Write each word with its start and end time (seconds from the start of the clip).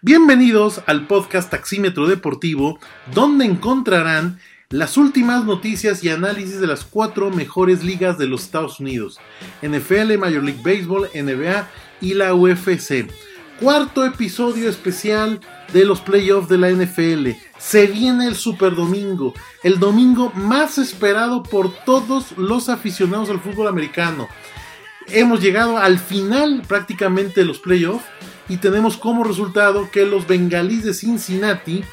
Bienvenidos 0.00 0.80
al 0.86 1.08
podcast 1.08 1.50
Taxímetro 1.50 2.06
Deportivo, 2.06 2.78
donde 3.12 3.44
encontrarán 3.44 4.38
las 4.70 4.96
últimas 4.96 5.44
noticias 5.44 6.04
y 6.04 6.08
análisis 6.08 6.60
de 6.60 6.68
las 6.68 6.84
cuatro 6.84 7.30
mejores 7.30 7.82
ligas 7.82 8.16
de 8.16 8.28
los 8.28 8.44
Estados 8.44 8.78
Unidos, 8.78 9.18
NFL, 9.60 10.16
Major 10.16 10.44
League 10.44 10.62
Baseball, 10.62 11.08
NBA 11.12 11.68
y 12.00 12.14
la 12.14 12.32
UFC. 12.32 13.10
Cuarto 13.58 14.04
episodio 14.04 14.70
especial 14.70 15.40
de 15.72 15.84
los 15.84 16.00
playoffs 16.00 16.48
de 16.48 16.58
la 16.58 16.70
NFL. 16.70 17.30
Se 17.58 17.88
viene 17.88 18.28
el 18.28 18.36
Super 18.36 18.76
Domingo, 18.76 19.34
el 19.64 19.80
domingo 19.80 20.30
más 20.36 20.78
esperado 20.78 21.42
por 21.42 21.74
todos 21.84 22.38
los 22.38 22.68
aficionados 22.68 23.30
al 23.30 23.40
fútbol 23.40 23.66
americano. 23.66 24.28
Hemos 25.08 25.40
llegado 25.40 25.76
al 25.76 25.98
final 25.98 26.62
prácticamente 26.68 27.40
de 27.40 27.46
los 27.46 27.58
playoffs 27.58 28.04
y 28.48 28.56
tenemos 28.56 28.96
como 28.96 29.24
resultado 29.24 29.90
que 29.90 30.06
los 30.06 30.26
bengalíes 30.26 30.84
de 30.84 30.94
Cincinnati 30.94 31.84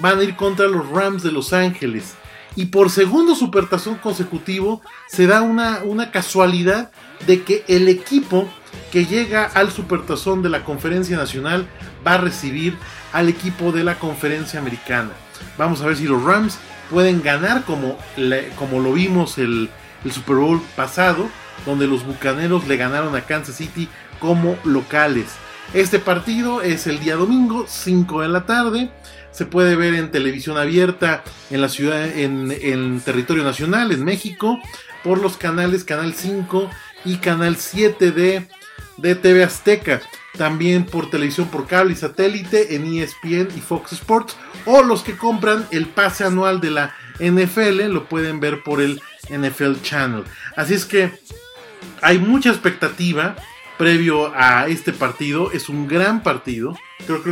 van 0.00 0.18
a 0.18 0.24
ir 0.24 0.36
contra 0.36 0.66
los 0.66 0.88
Rams 0.88 1.22
de 1.22 1.32
Los 1.32 1.52
Ángeles. 1.52 2.14
Y 2.56 2.66
por 2.66 2.90
segundo 2.90 3.34
supertazón 3.34 3.96
consecutivo 3.96 4.80
se 5.08 5.26
da 5.26 5.42
una, 5.42 5.82
una 5.82 6.10
casualidad 6.10 6.90
de 7.26 7.42
que 7.42 7.64
el 7.66 7.88
equipo 7.88 8.48
que 8.92 9.06
llega 9.06 9.44
al 9.44 9.72
supertazón 9.72 10.42
de 10.42 10.50
la 10.50 10.64
conferencia 10.64 11.16
nacional 11.16 11.66
va 12.06 12.14
a 12.14 12.18
recibir 12.18 12.76
al 13.12 13.28
equipo 13.28 13.72
de 13.72 13.82
la 13.82 13.98
conferencia 13.98 14.60
americana. 14.60 15.10
Vamos 15.58 15.80
a 15.80 15.86
ver 15.86 15.96
si 15.96 16.04
los 16.04 16.22
Rams 16.22 16.58
pueden 16.90 17.22
ganar 17.22 17.64
como, 17.64 17.96
como 18.56 18.80
lo 18.80 18.92
vimos 18.92 19.38
el, 19.38 19.68
el 20.04 20.12
Super 20.12 20.36
Bowl 20.36 20.62
pasado, 20.76 21.28
donde 21.66 21.86
los 21.86 22.04
Bucaneros 22.04 22.68
le 22.68 22.76
ganaron 22.76 23.16
a 23.16 23.22
Kansas 23.22 23.56
City 23.56 23.88
como 24.20 24.56
locales. 24.64 25.26
Este 25.72 25.98
partido 25.98 26.62
es 26.62 26.86
el 26.86 27.00
día 27.00 27.16
domingo, 27.16 27.64
5 27.66 28.22
de 28.22 28.28
la 28.28 28.46
tarde. 28.46 28.90
Se 29.32 29.46
puede 29.46 29.74
ver 29.74 29.94
en 29.94 30.12
televisión 30.12 30.56
abierta 30.56 31.24
en 31.50 31.60
la 31.60 31.68
ciudad, 31.68 32.06
en, 32.06 33.00
territorio 33.00 33.42
nacional, 33.42 33.90
en 33.90 34.04
México, 34.04 34.60
por 35.02 35.18
los 35.20 35.36
canales 35.36 35.82
Canal 35.82 36.14
5 36.14 36.70
y 37.04 37.16
Canal 37.16 37.56
7 37.56 38.12
de, 38.12 38.48
de 38.98 39.14
TV 39.16 39.42
Azteca. 39.42 40.00
También 40.38 40.84
por 40.84 41.10
televisión 41.10 41.48
por 41.48 41.66
cable 41.66 41.92
y 41.92 41.96
satélite 41.96 42.76
en 42.76 42.86
ESPN 42.86 43.48
y 43.56 43.60
Fox 43.60 43.92
Sports. 43.92 44.36
O 44.66 44.82
los 44.82 45.02
que 45.02 45.16
compran 45.16 45.66
el 45.72 45.86
pase 45.86 46.24
anual 46.24 46.60
de 46.60 46.70
la 46.70 46.94
NFL 47.18 47.86
lo 47.92 48.08
pueden 48.08 48.40
ver 48.40 48.62
por 48.62 48.80
el 48.80 49.00
NFL 49.28 49.80
Channel. 49.82 50.24
Así 50.56 50.74
es 50.74 50.84
que 50.84 51.12
hay 52.02 52.18
mucha 52.18 52.50
expectativa 52.50 53.36
previo 53.78 54.32
a 54.34 54.66
este 54.68 54.92
partido. 54.92 55.50
Es 55.52 55.68
un 55.68 55.86
gran 55.86 56.22
partido. 56.22 56.76
Creo, 57.06 57.22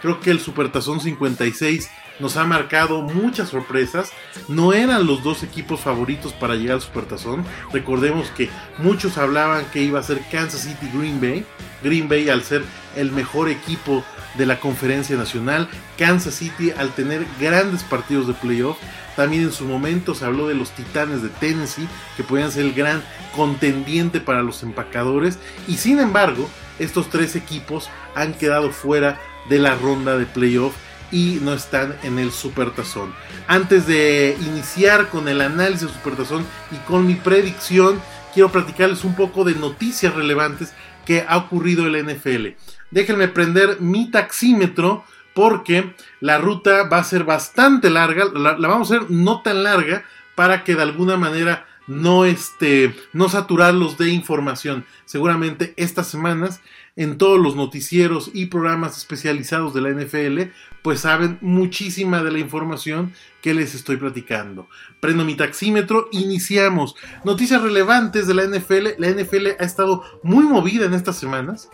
creo, 0.00 0.20
que 0.20 0.30
el 0.30 0.40
Supertazón 0.40 1.00
56 1.00 1.90
nos 2.20 2.36
ha 2.36 2.44
marcado 2.44 3.02
muchas 3.02 3.50
sorpresas. 3.50 4.12
No 4.48 4.72
eran 4.72 5.06
los 5.06 5.22
dos 5.22 5.42
equipos 5.42 5.80
favoritos 5.80 6.32
para 6.32 6.54
llegar 6.54 6.76
al 6.76 6.82
Supertazón. 6.82 7.44
Recordemos 7.72 8.30
que 8.30 8.48
muchos 8.78 9.18
hablaban 9.18 9.64
que 9.72 9.82
iba 9.82 10.00
a 10.00 10.04
ser 10.04 10.20
Kansas 10.30 10.62
City 10.62 10.90
Green 10.94 11.20
Bay. 11.20 11.44
Green 11.82 12.08
Bay 12.08 12.28
al 12.28 12.42
ser 12.42 12.64
el 12.96 13.12
mejor 13.12 13.48
equipo 13.48 14.04
de 14.34 14.46
la 14.46 14.60
conferencia 14.60 15.16
nacional. 15.16 15.68
Kansas 15.98 16.34
City 16.34 16.72
al 16.76 16.90
tener 16.90 17.26
grandes 17.40 17.82
partidos 17.82 18.26
de 18.26 18.34
playoff. 18.34 18.78
También 19.16 19.44
en 19.44 19.52
su 19.52 19.64
momento 19.64 20.14
se 20.14 20.24
habló 20.24 20.48
de 20.48 20.54
los 20.54 20.70
Titanes 20.70 21.22
de 21.22 21.28
Tennessee, 21.28 21.88
que 22.16 22.24
podían 22.24 22.50
ser 22.50 22.64
el 22.64 22.72
gran 22.72 23.02
contendiente 23.36 24.20
para 24.20 24.42
los 24.42 24.62
empacadores. 24.62 25.38
Y 25.68 25.76
sin 25.76 25.98
embargo, 25.98 26.48
estos 26.78 27.10
tres 27.10 27.36
equipos 27.36 27.90
han 28.14 28.34
quedado 28.34 28.70
fuera 28.70 29.20
de 29.48 29.58
la 29.58 29.74
ronda 29.74 30.16
de 30.16 30.26
playoff 30.26 30.74
y 31.10 31.38
no 31.42 31.52
están 31.52 31.94
en 32.02 32.18
el 32.18 32.32
Supertazón. 32.32 33.14
Antes 33.46 33.86
de 33.86 34.36
iniciar 34.40 35.08
con 35.08 35.28
el 35.28 35.42
análisis 35.42 35.82
del 35.82 35.90
Supertazón 35.90 36.46
y 36.70 36.76
con 36.88 37.06
mi 37.06 37.14
predicción, 37.14 38.00
quiero 38.32 38.50
platicarles 38.50 39.04
un 39.04 39.14
poco 39.14 39.44
de 39.44 39.54
noticias 39.54 40.14
relevantes 40.14 40.72
que 41.04 41.24
ha 41.28 41.36
ocurrido 41.36 41.86
en 41.86 41.92
la 41.92 42.12
NFL. 42.12 42.48
Déjenme 42.92 43.26
prender 43.26 43.80
mi 43.80 44.10
taxímetro 44.10 45.04
porque 45.34 45.94
la 46.20 46.38
ruta 46.38 46.84
va 46.84 46.98
a 46.98 47.04
ser 47.04 47.24
bastante 47.24 47.88
larga, 47.90 48.26
la, 48.34 48.52
vamos 48.52 48.90
a 48.90 48.96
hacer 48.96 49.10
no 49.10 49.40
tan 49.40 49.64
larga 49.64 50.04
para 50.34 50.62
que 50.62 50.74
de 50.74 50.82
alguna 50.82 51.16
manera 51.16 51.66
no, 51.86 52.24
este, 52.26 52.94
no 53.12 53.28
saturarlos 53.28 53.98
de 53.98 54.10
información. 54.10 54.84
Seguramente 55.06 55.72
estas 55.76 56.06
semanas 56.06 56.60
en 56.94 57.16
todos 57.16 57.40
los 57.40 57.56
noticieros 57.56 58.30
y 58.34 58.46
programas 58.46 58.98
especializados 58.98 59.72
de 59.72 59.80
la 59.80 59.90
NFL, 59.90 60.52
pues 60.82 61.00
saben 61.00 61.38
muchísima 61.40 62.22
de 62.22 62.30
la 62.30 62.38
información 62.38 63.14
que 63.40 63.54
les 63.54 63.74
estoy 63.74 63.96
platicando. 63.96 64.68
Prendo 65.00 65.24
mi 65.24 65.34
taxímetro, 65.34 66.08
iniciamos. 66.12 66.94
Noticias 67.24 67.62
relevantes 67.62 68.26
de 68.26 68.34
la 68.34 68.44
NFL. 68.44 68.88
La 68.98 69.08
NFL 69.08 69.58
ha 69.58 69.64
estado 69.64 70.04
muy 70.22 70.44
movida 70.44 70.84
en 70.84 70.92
estas 70.92 71.16
semanas 71.16 71.70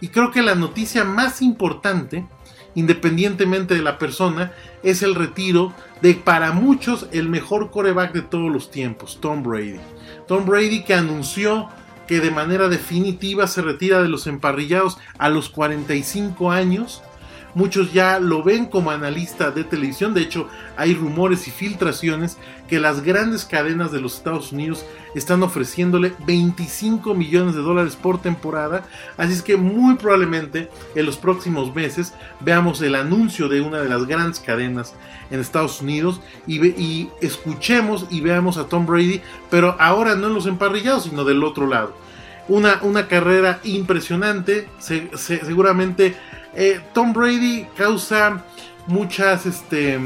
y 0.00 0.08
creo 0.08 0.30
que 0.30 0.42
la 0.42 0.54
noticia 0.54 1.04
más 1.04 1.42
importante 1.42 2.26
independientemente 2.74 3.74
de 3.74 3.82
la 3.82 3.98
persona, 3.98 4.52
es 4.82 5.02
el 5.02 5.14
retiro 5.14 5.72
de 6.02 6.14
para 6.14 6.52
muchos 6.52 7.08
el 7.12 7.28
mejor 7.28 7.70
coreback 7.70 8.12
de 8.12 8.22
todos 8.22 8.50
los 8.50 8.70
tiempos, 8.70 9.18
Tom 9.20 9.42
Brady. 9.42 9.80
Tom 10.26 10.46
Brady 10.46 10.84
que 10.84 10.94
anunció 10.94 11.68
que 12.06 12.20
de 12.20 12.30
manera 12.30 12.68
definitiva 12.68 13.46
se 13.46 13.62
retira 13.62 14.02
de 14.02 14.08
los 14.08 14.26
emparrillados 14.26 14.98
a 15.18 15.28
los 15.28 15.48
45 15.48 16.50
años 16.50 17.02
Muchos 17.54 17.92
ya 17.92 18.20
lo 18.20 18.42
ven 18.42 18.66
como 18.66 18.90
analista 18.90 19.50
de 19.50 19.64
televisión. 19.64 20.14
De 20.14 20.22
hecho, 20.22 20.48
hay 20.76 20.94
rumores 20.94 21.48
y 21.48 21.50
filtraciones 21.50 22.38
que 22.68 22.78
las 22.78 23.02
grandes 23.02 23.44
cadenas 23.44 23.90
de 23.90 24.00
los 24.00 24.16
Estados 24.16 24.52
Unidos 24.52 24.84
están 25.14 25.42
ofreciéndole 25.42 26.12
25 26.24 27.14
millones 27.14 27.56
de 27.56 27.62
dólares 27.62 27.96
por 27.96 28.22
temporada. 28.22 28.84
Así 29.16 29.32
es 29.32 29.42
que 29.42 29.56
muy 29.56 29.96
probablemente 29.96 30.70
en 30.94 31.06
los 31.06 31.16
próximos 31.16 31.74
meses 31.74 32.12
veamos 32.40 32.80
el 32.82 32.94
anuncio 32.94 33.48
de 33.48 33.60
una 33.60 33.78
de 33.78 33.88
las 33.88 34.06
grandes 34.06 34.38
cadenas 34.38 34.94
en 35.30 35.40
Estados 35.40 35.80
Unidos 35.80 36.20
y, 36.46 37.08
escuchemos 37.20 38.06
y 38.10 38.20
veamos 38.20 38.56
a 38.58 38.66
Tom 38.68 38.86
Brady, 38.86 39.20
pero 39.50 39.76
ahora 39.80 40.14
no 40.14 40.28
en 40.28 40.34
los 40.34 40.46
emparrillados, 40.46 41.04
sino 41.04 41.24
del 41.24 41.42
otro 41.42 41.66
lado. 41.66 41.94
Una, 42.48 42.80
una 42.82 43.06
carrera 43.06 43.60
impresionante, 43.62 44.68
seguramente 44.78 46.16
eh, 46.54 46.80
Tom 46.92 47.12
Brady 47.12 47.66
causa 47.76 48.44
muchas, 48.86 49.46
este, 49.46 49.98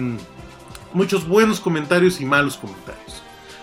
muchos 0.93 1.27
buenos 1.27 1.60
comentarios 1.60 2.21
y 2.21 2.25
malos 2.25 2.56
comentarios, 2.56 3.22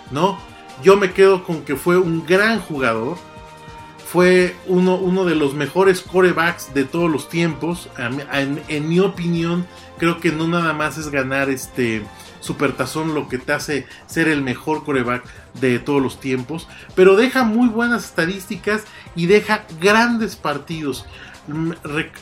¿no? 0.10 0.38
Yo 0.84 0.98
me 0.98 1.12
quedo 1.12 1.44
con 1.44 1.64
que 1.64 1.76
fue 1.76 1.98
un 1.98 2.26
gran 2.26 2.60
jugador, 2.60 3.18
fue 4.12 4.56
uno, 4.68 4.96
uno 4.96 5.26
de 5.26 5.36
los 5.36 5.54
mejores 5.54 6.02
corebacks 6.02 6.74
de 6.74 6.84
todos 6.84 7.10
los 7.10 7.30
tiempos. 7.30 7.88
En, 8.68 8.90
mi 8.90 9.00
opinión, 9.00 9.66
creo 9.98 10.20
que 10.20 10.32
no 10.32 10.48
nada 10.48 10.74
más 10.74 10.98
es 10.98 11.10
ganar 11.10 11.50
este 11.50 12.04
supertazón 12.42 13.14
lo 13.14 13.30
que 13.30 13.38
te 13.38 13.54
hace 13.54 13.88
ser 14.08 14.28
el 14.28 14.42
mejor 14.42 14.84
coreback 14.84 15.24
de 15.62 15.80
todos 15.80 16.02
los 16.02 16.20
tiempos, 16.20 16.68
pero 16.96 17.16
deja 17.16 17.44
muy 17.44 17.70
buenas 17.70 18.04
estadísticas 18.04 18.84
y 19.16 19.28
deja 19.28 19.66
grandes 19.80 20.36
partidos 20.36 21.06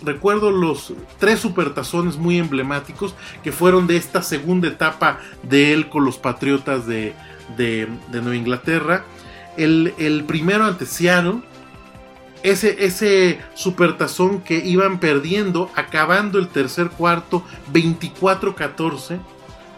recuerdo 0.01 0.51
los 0.51 0.93
tres 1.19 1.39
supertazones 1.39 2.17
muy 2.17 2.37
emblemáticos 2.37 3.15
que 3.43 3.51
fueron 3.51 3.87
de 3.87 3.97
esta 3.97 4.21
segunda 4.21 4.67
etapa 4.67 5.19
de 5.43 5.73
él 5.73 5.89
con 5.89 6.05
los 6.05 6.17
Patriotas 6.17 6.85
de, 6.85 7.13
Nueva 8.11 8.35
Inglaterra. 8.35 9.05
El, 9.57 10.23
primero 10.27 10.65
ante 10.65 10.85
Seattle, 10.85 11.41
ese, 12.43 12.85
ese 12.85 13.39
supertazón 13.53 14.41
que 14.41 14.57
iban 14.57 14.99
perdiendo, 14.99 15.69
acabando 15.75 16.39
el 16.39 16.47
tercer 16.47 16.89
cuarto 16.89 17.43
24-14, 17.73 19.19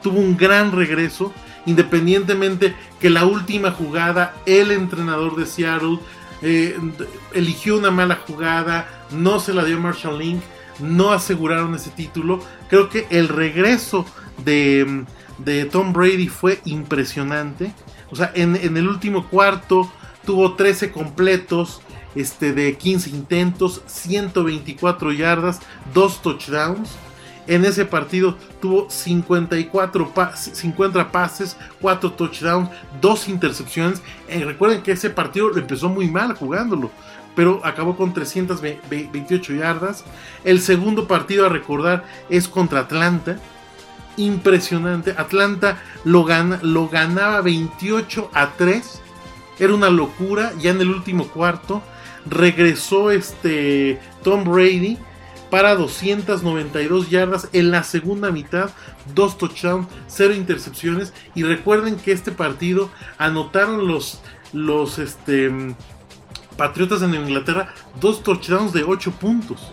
tuvo 0.03 0.19
un 0.19 0.37
gran 0.37 0.71
regreso, 0.71 1.33
independientemente 1.65 2.75
que 2.99 3.09
la 3.09 3.25
última 3.25 3.71
jugada, 3.71 4.35
el 4.45 4.71
entrenador 4.71 5.35
de 5.35 5.45
Seattle 5.45 5.99
eh, 6.41 6.75
eligió 7.33 7.77
una 7.77 7.91
mala 7.91 8.19
jugada, 8.27 8.87
no 9.11 9.39
se 9.39 9.53
la 9.53 9.63
dio 9.63 9.79
Marshall 9.79 10.19
Link, 10.19 10.41
no 10.79 11.11
aseguraron 11.11 11.75
ese 11.75 11.89
título. 11.91 12.39
Creo 12.69 12.89
que 12.89 13.07
el 13.09 13.27
regreso 13.27 14.05
de, 14.43 15.05
Tom 15.71 15.93
Brady 15.93 16.27
fue 16.27 16.59
impresionante. 16.65 17.73
O 18.09 18.15
sea, 18.15 18.31
en, 18.35 18.55
el 18.55 18.87
último 18.87 19.27
cuarto 19.27 19.91
tuvo 20.25 20.55
13 20.55 20.91
completos 20.91 21.81
este, 22.15 22.53
de 22.53 22.75
15 22.75 23.09
intentos, 23.11 23.81
124 23.85 25.11
yardas, 25.11 25.59
2 25.93 26.21
touchdowns. 26.21 26.89
En 27.47 27.65
ese 27.65 27.85
partido 27.85 28.37
tuvo 28.61 28.87
54 28.89 30.13
50 30.35 31.11
pases, 31.11 31.57
4 31.81 32.11
touchdowns, 32.13 32.69
2 33.01 33.29
intercepciones. 33.29 34.01
Eh, 34.27 34.45
recuerden 34.45 34.83
que 34.83 34.91
ese 34.91 35.09
partido 35.09 35.57
empezó 35.57 35.89
muy 35.89 36.07
mal 36.07 36.35
jugándolo. 36.35 36.91
Pero 37.35 37.61
acabó 37.63 37.95
con 37.95 38.13
328 38.13 39.53
yardas. 39.53 40.03
El 40.43 40.61
segundo 40.61 41.07
partido 41.07 41.45
a 41.45 41.49
recordar 41.49 42.05
es 42.29 42.47
contra 42.47 42.81
Atlanta. 42.81 43.37
Impresionante. 44.17 45.15
Atlanta 45.17 45.81
lo, 46.03 46.25
lo 46.61 46.89
ganaba 46.89 47.41
28 47.41 48.31
a 48.33 48.51
3. 48.51 49.01
Era 49.59 49.73
una 49.73 49.89
locura. 49.89 50.53
Ya 50.59 50.71
en 50.71 50.81
el 50.81 50.89
último 50.89 51.27
cuarto 51.27 51.81
regresó 52.25 53.11
este 53.11 53.99
Tom 54.23 54.43
Brady 54.43 54.97
para 55.49 55.75
292 55.75 57.09
yardas 57.09 57.49
en 57.51 57.71
la 57.71 57.83
segunda 57.83 58.31
mitad, 58.31 58.71
dos 59.13 59.37
touchdowns, 59.37 59.87
cero 60.07 60.33
intercepciones 60.33 61.13
y 61.35 61.43
recuerden 61.43 61.97
que 61.97 62.13
este 62.13 62.31
partido 62.31 62.89
anotaron 63.17 63.87
los 63.87 64.21
los 64.53 64.99
este 64.99 65.51
Patriotas 66.61 67.01
en 67.01 67.15
Inglaterra 67.15 67.73
dos 67.99 68.21
touchdowns 68.21 68.71
de 68.71 68.83
8 68.83 69.13
puntos. 69.13 69.71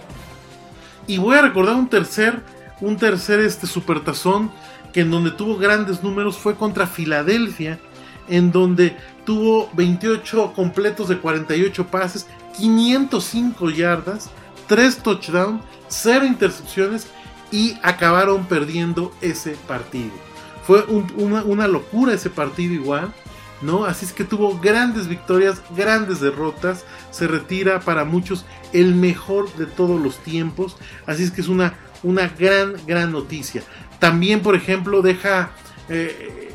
Y 1.06 1.18
voy 1.18 1.36
a 1.36 1.42
recordar 1.42 1.74
un 1.74 1.86
tercer 1.86 2.42
un 2.80 2.96
tercer 2.96 3.40
este 3.40 3.66
supertazón 3.66 4.50
que 4.90 5.00
en 5.00 5.10
donde 5.10 5.30
tuvo 5.30 5.58
grandes 5.58 6.02
números 6.02 6.38
fue 6.38 6.54
contra 6.54 6.86
Filadelfia 6.86 7.78
en 8.26 8.52
donde 8.52 8.96
tuvo 9.26 9.68
28 9.74 10.54
completos 10.54 11.10
de 11.10 11.18
48 11.18 11.88
pases, 11.88 12.26
505 12.56 13.68
yardas, 13.68 14.30
3 14.66 15.02
touchdowns, 15.02 15.62
0 15.88 16.24
intercepciones 16.24 17.08
y 17.50 17.76
acabaron 17.82 18.46
perdiendo 18.46 19.12
ese 19.20 19.56
partido. 19.66 20.12
Fue 20.66 20.84
una, 20.84 21.68
locura 21.68 22.14
ese 22.14 22.30
partido 22.30 22.72
igual, 22.72 23.12
¿no? 23.62 23.84
Así 23.84 24.06
es 24.06 24.12
que 24.12 24.24
tuvo 24.24 24.58
grandes 24.58 25.08
victorias, 25.08 25.62
grandes 25.76 26.20
derrotas, 26.20 26.84
se 27.10 27.26
retira 27.26 27.80
para 27.80 28.04
muchos 28.04 28.44
el 28.72 28.94
mejor 28.94 29.52
de 29.54 29.66
todos 29.66 30.00
los 30.00 30.18
tiempos, 30.18 30.76
así 31.06 31.22
es 31.22 31.30
que 31.30 31.40
es 31.40 31.48
una, 31.48 31.74
una 32.02 32.28
gran, 32.28 32.74
gran 32.86 33.12
noticia. 33.12 33.62
También, 33.98 34.40
por 34.40 34.54
ejemplo, 34.54 35.02
deja, 35.02 35.50
eh, 35.88 36.52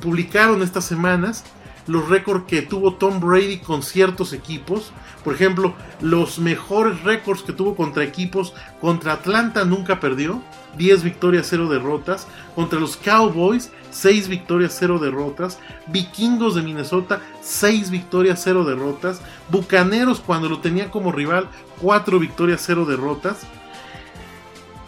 publicaron 0.00 0.62
estas 0.62 0.84
semanas 0.84 1.44
los 1.86 2.08
récords 2.08 2.44
que 2.46 2.62
tuvo 2.62 2.94
Tom 2.94 3.20
Brady 3.20 3.58
con 3.58 3.82
ciertos 3.82 4.32
equipos. 4.32 4.92
Por 5.24 5.34
ejemplo, 5.34 5.74
los 6.00 6.38
mejores 6.38 7.02
récords 7.02 7.42
que 7.42 7.52
tuvo 7.52 7.74
contra 7.74 8.04
equipos. 8.04 8.54
Contra 8.80 9.14
Atlanta 9.14 9.64
nunca 9.64 10.00
perdió. 10.00 10.42
10 10.76 11.02
victorias, 11.04 11.46
0 11.48 11.68
derrotas. 11.68 12.26
Contra 12.54 12.78
los 12.78 12.96
Cowboys, 12.96 13.70
6 13.90 14.28
victorias, 14.28 14.76
0 14.78 14.98
derrotas. 14.98 15.58
Vikingos 15.86 16.54
de 16.54 16.62
Minnesota, 16.62 17.20
6 17.40 17.90
victorias, 17.90 18.40
0 18.42 18.64
derrotas. 18.64 19.20
Bucaneros, 19.50 20.20
cuando 20.20 20.48
lo 20.48 20.60
tenía 20.60 20.90
como 20.90 21.12
rival, 21.12 21.48
4 21.80 22.18
victorias, 22.18 22.62
0 22.64 22.84
derrotas. 22.84 23.46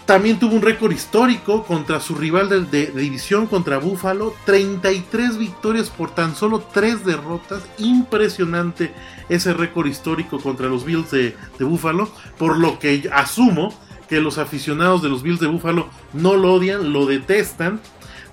También 0.08 0.38
tuvo 0.38 0.56
un 0.56 0.62
récord 0.62 0.90
histórico 0.90 1.64
contra 1.64 2.00
su 2.00 2.14
rival 2.14 2.70
de, 2.70 2.86
división, 2.86 3.46
contra 3.46 3.76
Buffalo. 3.76 4.34
33 4.46 5.36
victorias 5.36 5.90
por 5.90 6.14
tan 6.14 6.34
solo 6.34 6.60
3 6.60 7.04
derrotas. 7.04 7.62
Impresionante 7.76 8.94
ese 9.28 9.52
récord 9.52 9.86
histórico 9.86 10.40
contra 10.40 10.68
los 10.68 10.86
Bills 10.86 11.10
de, 11.10 11.36
de 11.58 11.64
Buffalo. 11.66 12.08
Por 12.38 12.56
lo 12.56 12.78
que 12.78 13.10
asumo 13.12 13.78
que 14.08 14.22
los 14.22 14.38
aficionados 14.38 15.02
de 15.02 15.10
los 15.10 15.22
Bills 15.22 15.40
de 15.40 15.46
Buffalo 15.46 15.90
no 16.14 16.38
lo 16.38 16.54
odian, 16.54 16.90
lo 16.94 17.04
detestan. 17.04 17.78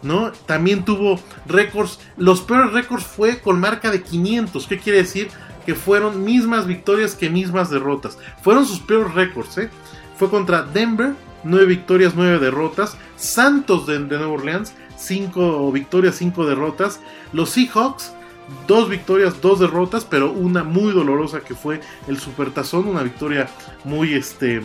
¿no? 0.01 0.31
También 0.31 0.85
tuvo 0.85 1.19
récords. 1.45 1.99
Los 2.15 2.39
peores 2.39 2.71
récords 2.71 3.03
fue 3.03 3.39
con 3.39 3.59
marca 3.59 3.91
de 3.91 4.01
500. 4.01 4.65
¿Qué 4.65 4.79
quiere 4.79 4.99
decir? 4.99 5.27
Que 5.65 5.75
fueron 5.75 6.23
mismas 6.23 6.67
victorias 6.67 7.15
que 7.15 7.29
mismas 7.29 7.69
derrotas. 7.69 8.17
Fueron 8.41 8.65
sus 8.65 8.79
peores 8.79 9.13
récords. 9.13 9.57
¿eh? 9.57 9.69
Fue 10.17 10.29
contra 10.29 10.61
Denver, 10.61 11.15
9 11.45 11.65
victorias, 11.65 12.13
9 12.15 12.39
derrotas. 12.39 12.97
Santos 13.15 13.87
de, 13.87 13.99
Nueva 13.99 14.27
Orleans, 14.27 14.73
5 14.97 15.71
victorias, 15.71 16.15
5 16.15 16.45
derrotas. 16.45 16.99
Los 17.31 17.51
Seahawks, 17.51 18.11
2 18.67 18.89
victorias, 18.89 19.41
2 19.41 19.59
derrotas, 19.61 20.03
pero 20.03 20.31
una 20.31 20.63
muy 20.63 20.91
dolorosa 20.91 21.39
que 21.39 21.55
fue 21.55 21.79
el 22.07 22.19
Supertazón, 22.19 22.87
una 22.87 23.03
victoria 23.03 23.47
muy 23.85 24.13
este 24.13 24.61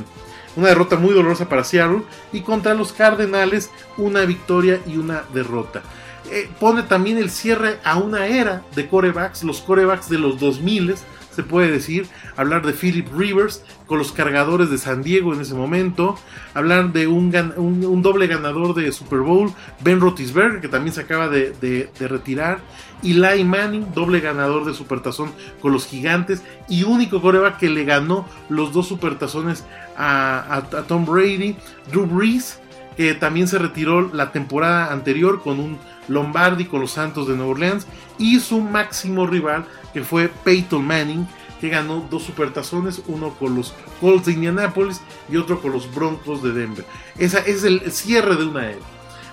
una 0.56 0.68
derrota 0.68 0.96
muy 0.96 1.14
dolorosa 1.14 1.48
para 1.48 1.62
Seattle 1.62 2.02
y 2.32 2.40
contra 2.40 2.74
los 2.74 2.92
Cardenales 2.92 3.70
una 3.96 4.24
victoria 4.24 4.80
y 4.84 4.96
una 4.96 5.22
derrota. 5.32 5.82
Eh, 6.30 6.50
pone 6.60 6.82
también 6.82 7.18
el 7.18 7.30
cierre 7.30 7.78
a 7.84 7.98
una 7.98 8.26
era 8.26 8.62
de 8.74 8.88
corebacks, 8.88 9.42
los 9.42 9.60
corebacks 9.60 10.08
de 10.08 10.18
los 10.18 10.38
2000 10.38 10.96
se 11.30 11.42
puede 11.42 11.70
decir, 11.70 12.06
hablar 12.36 12.64
de 12.66 12.72
Philip 12.72 13.08
Rivers 13.16 13.62
con 13.86 13.98
los 13.98 14.12
cargadores 14.12 14.70
de 14.70 14.78
San 14.78 15.02
Diego 15.02 15.32
en 15.34 15.40
ese 15.40 15.54
momento, 15.54 16.18
hablar 16.54 16.92
de 16.92 17.06
un, 17.06 17.34
un, 17.56 18.02
doble 18.02 18.26
ganador 18.26 18.74
de 18.74 18.90
Super 18.92 19.20
Bowl, 19.20 19.52
Ben 19.80 20.00
Roethlisberger, 20.00 20.60
que 20.60 20.68
también 20.68 20.94
se 20.94 21.02
acaba 21.02 21.28
de, 21.28 21.52
de, 21.60 21.90
de 21.98 22.08
retirar, 22.08 22.60
Eli 23.02 23.44
Manning, 23.44 23.92
doble 23.94 24.20
ganador 24.20 24.64
de 24.64 24.74
Supertazón 24.74 25.32
con 25.60 25.72
los 25.72 25.86
Gigantes 25.86 26.42
y 26.68 26.84
único 26.84 27.22
coreback 27.22 27.58
que 27.58 27.70
le 27.70 27.84
ganó 27.84 28.26
los 28.48 28.72
dos 28.72 28.88
Supertazones 28.88 29.64
a, 29.96 30.56
a 30.56 30.82
Tom 30.82 31.06
Brady, 31.06 31.56
Drew 31.90 32.06
Brees, 32.06 32.60
que 32.96 33.14
también 33.14 33.48
se 33.48 33.58
retiró 33.58 34.12
la 34.12 34.32
temporada 34.32 34.92
anterior 34.92 35.42
con 35.42 35.58
un 35.58 35.78
Lombardi 36.08 36.64
con 36.64 36.80
los 36.80 36.92
Santos 36.92 37.28
de 37.28 37.36
Nueva 37.36 37.52
Orleans 37.52 37.86
y 38.18 38.40
su 38.40 38.60
máximo 38.60 39.26
rival 39.26 39.66
que 39.92 40.02
fue 40.02 40.28
Peyton 40.28 40.84
Manning 40.84 41.26
que 41.60 41.68
ganó 41.68 42.06
dos 42.10 42.22
supertazones, 42.22 43.02
uno 43.06 43.34
con 43.34 43.54
los 43.54 43.74
Colts 44.00 44.26
de 44.26 44.32
Indianapolis 44.32 45.00
y 45.28 45.36
otro 45.36 45.60
con 45.60 45.72
los 45.72 45.94
Broncos 45.94 46.42
de 46.42 46.52
Denver. 46.52 46.86
Esa 47.18 47.38
es 47.40 47.64
el 47.64 47.92
cierre 47.92 48.36
de 48.36 48.46
una 48.46 48.70
era. 48.70 48.80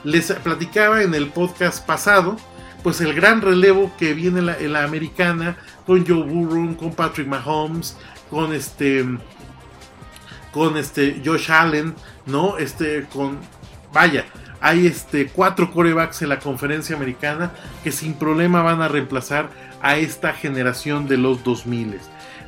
Les 0.03 0.31
platicaba 0.31 1.01
en 1.01 1.15
el 1.15 1.29
podcast 1.29 1.85
pasado, 1.85 2.37
pues 2.83 2.99
el 3.01 3.13
gran 3.13 3.41
relevo 3.41 3.91
que 3.97 4.13
viene 4.13 4.39
en 4.39 4.73
la, 4.73 4.83
americana 4.83 5.57
con 5.85 6.05
Joe 6.05 6.23
Burrow, 6.23 6.75
con 6.75 6.93
Patrick 6.93 7.27
Mahomes, 7.27 7.97
con 8.29 8.53
este, 8.53 9.05
con 10.51 10.77
este 10.77 11.21
Josh 11.25 11.49
Allen, 11.49 11.95
¿no? 12.25 12.57
Este, 12.57 13.05
con, 13.11 13.39
vaya, 13.93 14.25
hay 14.61 14.87
este, 14.87 15.27
cuatro 15.27 15.71
corebacks 15.71 16.21
en 16.21 16.29
la 16.29 16.39
conferencia 16.39 16.95
americana 16.95 17.51
que 17.83 17.91
sin 17.91 18.13
problema 18.13 18.61
van 18.61 18.81
a 18.81 18.87
reemplazar 18.87 19.49
a 19.81 19.97
esta 19.97 20.33
generación 20.33 21.07
de 21.07 21.17
los 21.17 21.43
2000. 21.43 21.99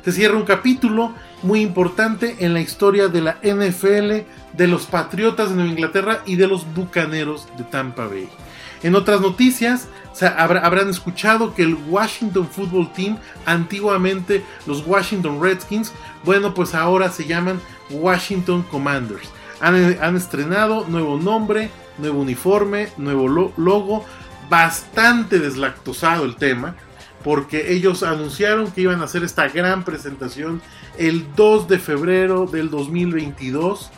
Se 0.04 0.12
cierra 0.12 0.36
un 0.36 0.44
capítulo 0.44 1.14
muy 1.42 1.60
importante 1.60 2.36
en 2.40 2.54
la 2.54 2.60
historia 2.60 3.08
de 3.08 3.20
la 3.20 3.38
NFL, 3.42 4.26
de 4.56 4.66
los 4.66 4.86
Patriotas 4.86 5.50
de 5.50 5.56
Nueva 5.56 5.70
Inglaterra 5.70 6.22
y 6.26 6.36
de 6.36 6.46
los 6.46 6.72
Bucaneros 6.74 7.48
de 7.58 7.64
Tampa 7.64 8.06
Bay. 8.06 8.28
En 8.82 8.94
otras 8.94 9.20
noticias, 9.20 9.88
habrán 10.36 10.88
escuchado 10.88 11.54
que 11.54 11.62
el 11.62 11.74
Washington 11.88 12.48
Football 12.48 12.92
Team, 12.94 13.18
antiguamente 13.44 14.42
los 14.66 14.86
Washington 14.86 15.38
Redskins, 15.42 15.92
bueno, 16.24 16.54
pues 16.54 16.74
ahora 16.74 17.10
se 17.10 17.26
llaman 17.26 17.60
Washington 17.90 18.62
Commanders. 18.70 19.30
Han, 19.60 20.16
estrenado 20.16 20.86
nuevo 20.88 21.18
nombre, 21.18 21.70
nuevo 21.98 22.20
uniforme, 22.20 22.88
nuevo 22.96 23.28
logo, 23.28 24.04
bastante 24.48 25.38
deslactosado 25.38 26.24
el 26.24 26.36
tema, 26.36 26.76
porque 27.22 27.72
ellos 27.72 28.02
anunciaron 28.02 28.70
que 28.70 28.80
iban 28.82 29.00
a 29.00 29.04
hacer 29.04 29.22
esta 29.22 29.48
gran 29.48 29.84
presentación 29.84 30.62
el 30.98 31.34
2 31.36 31.68
de 31.68 31.78
febrero 31.78 32.46
del 32.46 32.70
2022. 32.70 33.90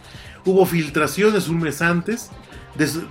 Hubo 0.45 0.67
filtraciones 0.67 1.49
un 1.49 1.61
mes 1.61 1.81
antes, 1.81 2.31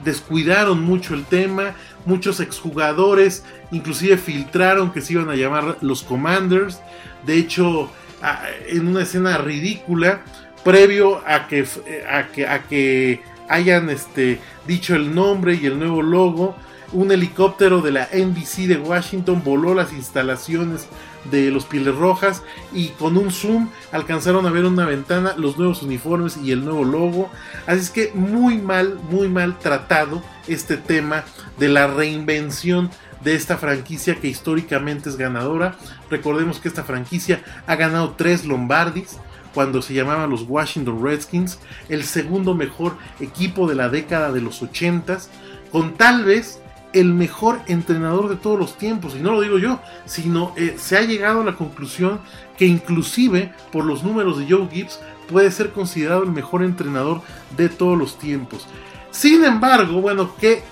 descuidaron 0.03 0.81
mucho 0.81 1.13
el 1.13 1.23
tema, 1.23 1.75
muchos 2.05 2.39
exjugadores 2.39 3.43
inclusive 3.71 4.17
filtraron 4.17 4.91
que 4.91 5.01
se 5.01 5.13
iban 5.13 5.29
a 5.29 5.35
llamar 5.35 5.77
los 5.81 6.03
Commanders. 6.03 6.81
De 7.25 7.37
hecho, 7.37 7.89
en 8.67 8.87
una 8.87 9.03
escena 9.03 9.37
ridícula, 9.37 10.21
previo 10.63 11.21
a 11.25 11.47
que, 11.47 11.65
a 12.09 12.27
que, 12.27 12.47
a 12.47 12.63
que 12.63 13.21
hayan 13.49 13.89
este, 13.89 14.39
dicho 14.67 14.95
el 14.95 15.13
nombre 15.13 15.55
y 15.55 15.65
el 15.65 15.79
nuevo 15.79 16.01
logo, 16.01 16.55
un 16.93 17.11
helicóptero 17.11 17.81
de 17.81 17.91
la 17.91 18.09
NBC 18.13 18.67
de 18.67 18.77
Washington 18.77 19.41
voló 19.43 19.73
las 19.73 19.93
instalaciones 19.93 20.87
de 21.29 21.51
los 21.51 21.65
Pieles 21.65 21.95
Rojas 21.95 22.43
y 22.73 22.89
con 22.89 23.17
un 23.17 23.31
zoom 23.31 23.69
alcanzaron 23.91 24.45
a 24.45 24.51
ver 24.51 24.65
una 24.65 24.85
ventana, 24.85 25.35
los 25.37 25.57
nuevos 25.57 25.83
uniformes 25.83 26.37
y 26.37 26.51
el 26.51 26.65
nuevo 26.65 26.83
logo. 26.83 27.29
Así 27.67 27.79
es 27.79 27.89
que 27.89 28.11
muy 28.13 28.57
mal, 28.57 28.99
muy 29.09 29.29
mal 29.29 29.57
tratado 29.59 30.21
este 30.47 30.77
tema 30.77 31.23
de 31.57 31.69
la 31.69 31.87
reinvención 31.87 32.89
de 33.23 33.35
esta 33.35 33.57
franquicia 33.57 34.15
que 34.15 34.27
históricamente 34.27 35.09
es 35.09 35.15
ganadora. 35.15 35.75
Recordemos 36.09 36.59
que 36.59 36.67
esta 36.67 36.83
franquicia 36.83 37.43
ha 37.67 37.75
ganado 37.75 38.15
tres 38.17 38.45
Lombardis 38.45 39.17
cuando 39.53 39.81
se 39.81 39.93
llamaban 39.93 40.29
los 40.29 40.45
Washington 40.47 41.03
Redskins, 41.03 41.59
el 41.89 42.03
segundo 42.03 42.55
mejor 42.55 42.97
equipo 43.19 43.67
de 43.67 43.75
la 43.75 43.89
década 43.89 44.31
de 44.31 44.41
los 44.41 44.61
80 44.61 45.19
con 45.71 45.93
tal 45.95 46.25
vez 46.25 46.61
el 46.93 47.13
mejor 47.13 47.61
entrenador 47.67 48.29
de 48.29 48.35
todos 48.35 48.59
los 48.59 48.77
tiempos. 48.77 49.15
Y 49.15 49.19
no 49.19 49.33
lo 49.33 49.41
digo 49.41 49.57
yo, 49.57 49.79
sino 50.05 50.53
eh, 50.57 50.75
se 50.77 50.97
ha 50.97 51.01
llegado 51.01 51.41
a 51.41 51.45
la 51.45 51.55
conclusión 51.55 52.19
que 52.57 52.65
inclusive 52.65 53.53
por 53.71 53.85
los 53.85 54.03
números 54.03 54.37
de 54.37 54.47
Joe 54.49 54.67
Gibbs 54.69 54.99
puede 55.29 55.51
ser 55.51 55.71
considerado 55.71 56.23
el 56.23 56.31
mejor 56.31 56.63
entrenador 56.63 57.21
de 57.55 57.69
todos 57.69 57.97
los 57.97 58.17
tiempos. 58.19 58.67
Sin 59.11 59.43
embargo, 59.43 60.01
bueno, 60.01 60.35
¿qué, 60.39 60.63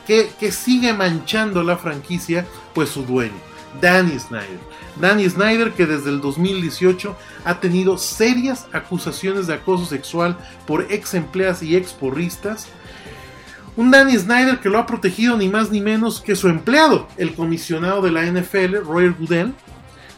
sigue 0.51 0.93
manchando 0.93 1.62
la 1.63 1.77
franquicia? 1.77 2.45
Pues 2.74 2.89
su 2.89 3.03
dueño, 3.03 3.33
Danny 3.81 4.19
Snyder. 4.19 4.59
Danny 4.99 5.29
Snyder 5.29 5.71
que 5.71 5.85
desde 5.85 6.09
el 6.09 6.21
2018 6.21 7.15
ha 7.45 7.59
tenido 7.59 7.97
serias 7.97 8.67
acusaciones 8.73 9.47
de 9.47 9.53
acoso 9.53 9.85
sexual 9.85 10.38
por 10.67 10.91
ex 10.91 11.13
empleadas 11.13 11.63
y 11.63 11.75
ex 11.75 11.93
porristas. 11.93 12.67
Un 13.75 13.91
Danny 13.91 14.17
Snyder 14.17 14.59
que 14.59 14.69
lo 14.69 14.77
ha 14.77 14.85
protegido 14.85 15.38
ni 15.38 15.47
más 15.47 15.71
ni 15.71 15.79
menos 15.79 16.21
que 16.21 16.35
su 16.35 16.49
empleado, 16.49 17.07
el 17.17 17.33
comisionado 17.33 18.01
de 18.01 18.11
la 18.11 18.25
NFL, 18.25 18.83
Roger 18.83 19.13
Goodell, 19.13 19.53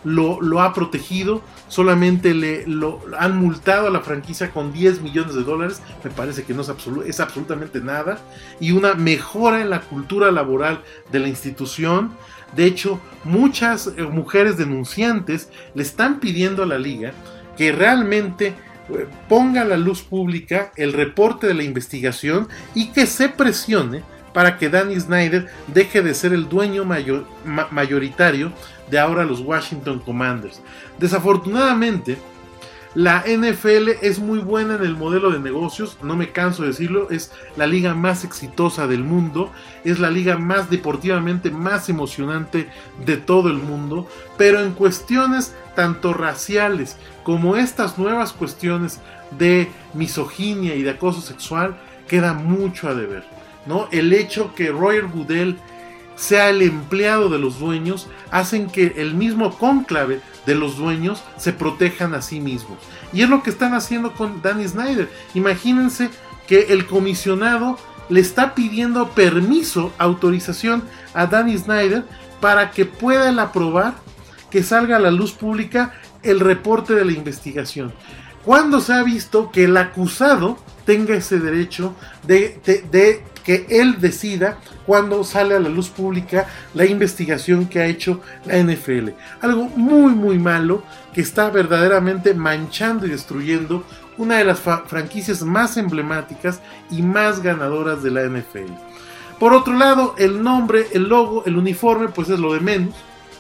lo, 0.04 0.62
ha 0.62 0.74
protegido 0.74 1.42
solamente 1.68 2.34
le 2.34 2.66
lo, 2.68 3.02
han 3.18 3.38
multado 3.38 3.88
a 3.88 3.92
la 3.92 4.02
franquicia 4.02 4.52
con 4.52 4.74
10 4.74 5.02
millones 5.02 5.36
de 5.36 5.44
dólares, 5.44 5.82
me 6.04 6.10
parece 6.10 6.44
que 6.44 6.54
no 6.54 6.64
es 7.06 7.20
absolutamente 7.20 7.82
nada, 7.82 8.20
y 8.60 8.72
una 8.72 8.96
mejora 8.96 9.62
en 9.62 9.70
la 9.70 9.82
cultura 9.82 10.32
laboral 10.32 10.82
de 11.12 11.20
la 11.20 11.28
institución. 11.28 12.12
De 12.56 12.66
hecho, 12.66 13.00
muchas 13.24 13.88
eh, 13.88 14.04
mujeres 14.04 14.58
denunciantes 14.58 15.50
le 15.74 15.84
están 15.84 16.20
pidiendo 16.20 16.64
a 16.64 16.68
la 16.68 16.78
liga 16.78 17.14
que 17.58 17.72
realmente 17.72 18.48
eh, 18.48 19.08
ponga 19.30 19.62
a 19.62 19.66
la 19.66 19.78
luz 19.78 20.02
pública 20.02 20.72
el 20.76 20.94
reporte 20.94 21.48
de 21.48 21.54
la 21.54 21.64
investigación 21.64 22.48
y 22.74 22.92
que 22.92 23.06
se 23.06 23.30
presione 23.30 24.04
para 24.34 24.58
que 24.58 24.70
Danny 24.70 25.00
Snyder 25.00 25.48
deje 25.68 26.02
de 26.02 26.14
ser 26.14 26.34
el 26.34 26.48
dueño 26.48 26.86
mayor, 26.86 27.26
mayoritario 27.72 28.52
de 28.90 29.00
ahora 29.00 29.26
los 29.26 29.42
Washington 29.42 30.00
Commanders. 30.00 30.62
Desafortunadamente, 31.00 32.18
la 32.94 33.24
NFL 33.26 33.90
es 34.02 34.20
muy 34.20 34.40
buena 34.40 34.76
en 34.76 34.84
el 34.84 34.98
modelo 34.98 35.32
de 35.32 35.40
negocios, 35.40 35.98
no 36.04 36.18
me 36.18 36.32
canso 36.32 36.64
de 36.64 36.70
decirlo, 36.70 37.10
es 37.10 37.32
la 37.56 37.66
liga 37.66 37.94
más 37.94 38.26
exitosa 38.26 38.86
del 38.86 39.04
mundo, 39.04 39.52
es 39.86 40.00
la 40.00 40.10
liga 40.10 40.38
más 40.38 40.70
deportivamente 40.70 41.52
más 41.52 41.88
emocionante 41.88 42.70
de 43.06 43.16
todo 43.16 43.50
el 43.50 43.58
mundo, 43.58 44.08
pero 44.38 44.60
en 44.60 44.74
cuestiones 44.74 45.56
tanto 45.76 46.14
raciales 46.14 46.98
como 47.24 47.56
estas 47.56 47.98
nuevas 47.98 48.34
cuestiones 48.34 49.00
de 49.38 49.70
misoginia 49.94 50.76
y 50.76 50.84
de 50.84 50.90
acoso 50.90 51.22
sexual, 51.22 51.78
queda 52.08 52.34
mucho 52.34 52.90
a 52.90 52.94
deber. 52.94 53.24
¿no? 53.66 53.88
El 53.92 54.12
hecho 54.12 54.54
que 54.54 54.70
Roger 54.70 55.08
Goodell 55.08 55.58
sea 56.16 56.50
el 56.50 56.62
empleado 56.62 57.30
de 57.30 57.40
los 57.40 57.60
dueños, 57.60 58.08
hacen 58.30 58.70
que 58.70 58.94
el 58.98 59.16
mismo 59.16 59.58
cónclave 59.58 60.22
de 60.46 60.56
los 60.56 60.78
dueños 60.78 61.24
se 61.38 61.54
protejan 61.54 62.14
a 62.14 62.22
sí 62.22 62.40
mismos. 62.40 62.78
Y 63.14 63.22
es 63.22 63.30
lo 63.30 63.44
que 63.44 63.50
están 63.50 63.74
haciendo 63.74 64.14
con 64.14 64.42
Danny 64.42 64.68
Snyder. 64.68 65.10
Imagínense 65.34 66.10
que 66.48 66.74
el 66.74 66.86
comisionado 66.86 67.78
le 68.10 68.20
está 68.20 68.56
pidiendo 68.56 69.10
permiso, 69.10 69.94
autorización 69.98 70.84
a 71.14 71.28
Danny 71.28 71.58
Snyder 71.58 72.04
para 72.40 72.72
que 72.72 72.86
pueda 72.86 73.42
aprobar 73.42 73.96
que 74.50 74.64
salga 74.64 74.98
a 74.98 75.00
la 75.00 75.12
luz 75.12 75.32
pública 75.32 75.94
el 76.24 76.40
reporte 76.40 76.94
de 76.94 77.06
la 77.06 77.14
investigación. 77.14 77.94
Cuando 78.44 78.82
se 78.82 78.94
ha 78.94 79.04
visto 79.04 79.52
que 79.52 79.66
el 79.66 79.78
acusado 79.78 80.58
tenga 80.86 81.16
ese 81.16 81.40
derecho 81.40 81.96
de, 82.24 82.60
de 82.92 83.24
que 83.44 83.66
él 83.70 84.00
decida 84.00 84.58
cuando 84.86 85.24
sale 85.24 85.56
a 85.56 85.60
la 85.60 85.70
luz 85.70 85.90
pública 85.90 86.48
la 86.74 86.86
investigación 86.86 87.68
que 87.68 87.80
ha 87.80 87.86
hecho 87.86 88.22
la 88.46 88.58
NFL. 88.58 89.10
Algo 89.42 89.66
muy 89.76 90.14
muy 90.14 90.40
malo 90.40 90.84
que 91.14 91.22
está 91.22 91.50
verdaderamente 91.50 92.34
manchando 92.34 93.06
y 93.06 93.10
destruyendo 93.10 93.84
una 94.18 94.38
de 94.38 94.46
las 94.46 94.60
franquicias 94.60 95.42
más 95.42 95.78
emblemáticas 95.78 96.62
y 96.90 97.02
más 97.02 97.42
ganadoras 97.42 98.04
de 98.04 98.12
la 98.12 98.24
NFL. 98.24 98.72
Por 99.40 99.54
otro 99.54 99.74
lado, 99.74 100.14
el 100.20 100.44
nombre, 100.44 100.88
el 100.94 101.10
logo, 101.10 101.44
el 101.46 101.58
uniforme, 101.58 102.10
pues 102.10 102.30
es 102.30 102.40
lo 102.40 102.54
de 102.54 102.60
menos. 102.60 102.94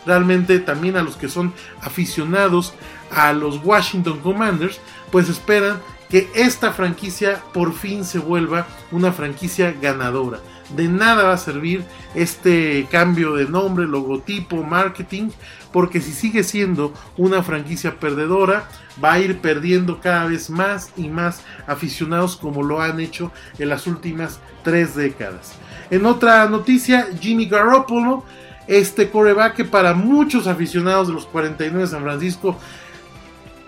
Realmente 0.05 0.58
también 0.58 0.98
a 0.98 1.03
los 1.03 1.15
que 1.15 1.29
son 1.29 1.53
aficionados 1.81 2.74
a 3.12 3.34
los 3.34 3.63
Washington 3.63 4.20
Commanders, 4.20 4.79
pues 5.12 5.29
esperan 5.29 5.79
que 6.12 6.30
esta 6.36 6.74
franquicia 6.74 7.41
por 7.53 7.74
fin 7.74 8.03
se 8.03 8.20
vuelva 8.20 8.68
una 8.91 9.13
franquicia 9.13 9.74
ganadora. 9.82 10.39
De 10.75 10.88
nada 10.88 11.24
va 11.24 11.34
a 11.34 11.38
servir 11.38 11.84
este 12.15 12.86
cambio 12.91 13.36
de 13.36 13.46
nombre, 13.46 13.88
logotipo, 13.88 14.62
marketing, 14.63 15.30
porque 15.72 16.01
si 16.01 16.12
sigue 16.12 16.44
siendo 16.44 16.94
una 17.18 17.44
franquicia 17.44 17.98
perdedora, 17.98 18.68
va 19.03 19.13
a 19.13 19.20
ir 19.20 19.39
perdiendo 19.39 20.01
cada 20.01 20.25
vez 20.25 20.50
más 20.50 20.91
y 20.98 21.08
más 21.08 21.44
aficionados 21.65 22.36
como 22.36 22.62
lo 22.62 22.82
han 22.82 23.00
hecho 23.00 23.32
en 23.58 23.70
las 23.70 23.88
últimas 23.88 24.39
tres 24.63 24.96
décadas. 24.96 25.53
En 25.89 26.06
otra 26.06 26.48
noticia, 26.48 27.08
Jimmy 27.20 27.46
Garoppolo, 27.46 28.25
este 28.68 29.10
coreback 29.10 29.56
que 29.56 29.65
para 29.65 29.94
muchos 29.94 30.48
aficionados 30.48 31.08
de 31.08 31.13
los 31.13 31.25
49 31.25 31.84
de 31.84 31.88
San 31.88 32.03
Francisco 32.03 32.58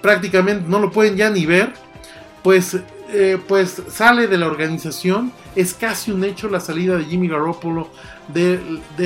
prácticamente 0.02 0.68
no 0.68 0.80
lo 0.80 0.92
pueden 0.92 1.16
ya 1.16 1.30
ni 1.30 1.46
ver, 1.46 1.74
pues, 2.44 2.78
eh, 3.10 3.40
pues 3.48 3.82
sale 3.90 4.28
de 4.28 4.38
la 4.38 4.48
organización. 4.48 5.32
Es 5.56 5.74
casi 5.74 6.12
un 6.12 6.24
hecho 6.24 6.50
la 6.50 6.60
salida 6.60 6.98
de 6.98 7.06
Jimmy 7.06 7.28
Garoppolo 7.28 7.90
de, 8.28 8.60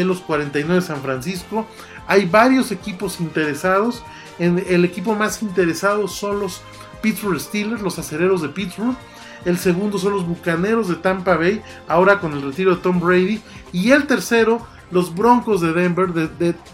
los 0.04 0.20
49 0.22 0.82
de 0.82 0.82
San 0.82 1.02
Francisco. 1.02 1.68
Hay 2.08 2.26
varios 2.26 2.72
equipos 2.72 3.20
interesados. 3.22 4.04
En 4.40 4.64
el 4.68 4.86
equipo 4.86 5.16
más 5.16 5.42
interesado 5.42 6.08
son 6.08 6.40
los 6.40 6.62
Pittsburgh 7.02 7.40
Steelers, 7.40 7.82
los 7.82 8.00
acereros 8.00 8.42
de 8.42 8.50
Pittsburgh. 8.50 8.96
El 9.46 9.58
segundo 9.58 9.98
son 9.98 10.14
los 10.14 10.26
Bucaneros 10.26 10.90
de 10.90 10.96
Tampa 10.96 11.38
Bay, 11.38 11.62
ahora 11.88 12.20
con 12.20 12.34
el 12.34 12.42
retiro 12.42 12.76
de 12.76 12.82
Tom 12.82 13.00
Brady. 13.00 13.42
Y 13.72 13.92
el 13.92 14.08
tercero, 14.08 14.66
los 14.92 15.14
Broncos 15.14 15.62
de 15.62 15.74
Denver, 15.74 16.10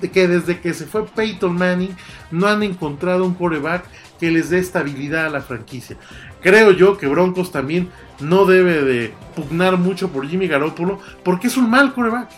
que 0.02 0.28
desde 0.28 0.60
que 0.60 0.74
se 0.74 0.86
fue 0.86 1.06
Peyton 1.06 1.56
Manning 1.56 1.96
no 2.32 2.48
han 2.48 2.64
encontrado 2.64 3.26
un 3.26 3.34
quarterback 3.34 3.86
que 4.20 4.32
les 4.32 4.50
dé 4.50 4.60
estabilidad 4.60 5.26
a 5.26 5.30
la 5.30 5.42
franquicia. 5.42 5.98
Creo 6.44 6.72
yo 6.72 6.98
que 6.98 7.08
Broncos 7.08 7.52
también 7.52 7.90
no 8.20 8.46
debe 8.46 8.84
de 8.84 9.14
pugnar 9.34 9.78
mucho 9.78 10.10
por 10.10 10.28
Jimmy 10.28 10.48
Garoppolo 10.48 11.00
porque 11.24 11.48
es 11.48 11.56
un 11.56 11.70
mal 11.70 11.94
coreback. 11.94 12.30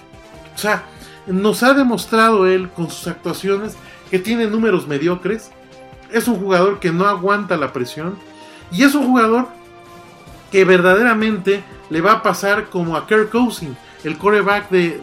O 0.55 0.57
sea, 0.57 0.83
nos 1.25 1.63
ha 1.63 1.73
demostrado 1.73 2.45
él 2.45 2.69
con 2.69 2.89
sus 2.89 3.07
actuaciones 3.07 3.75
que 4.11 4.19
tiene 4.19 4.45
números 4.45 4.87
mediocres. 4.87 5.51
Es 6.11 6.27
un 6.27 6.35
jugador 6.35 6.79
que 6.79 6.91
no 6.91 7.07
aguanta 7.07 7.57
la 7.57 7.73
presión. 7.73 8.15
Y 8.71 8.83
es 8.83 8.93
un 8.93 9.07
jugador 9.07 9.47
que 10.51 10.65
verdaderamente 10.65 11.63
le 11.89 12.01
va 12.01 12.13
a 12.13 12.23
pasar 12.23 12.69
como 12.69 12.95
a 12.95 13.07
Kirk 13.07 13.31
Cousins, 13.31 13.75
el 14.03 14.17
coreback 14.19 14.69
de, 14.69 14.99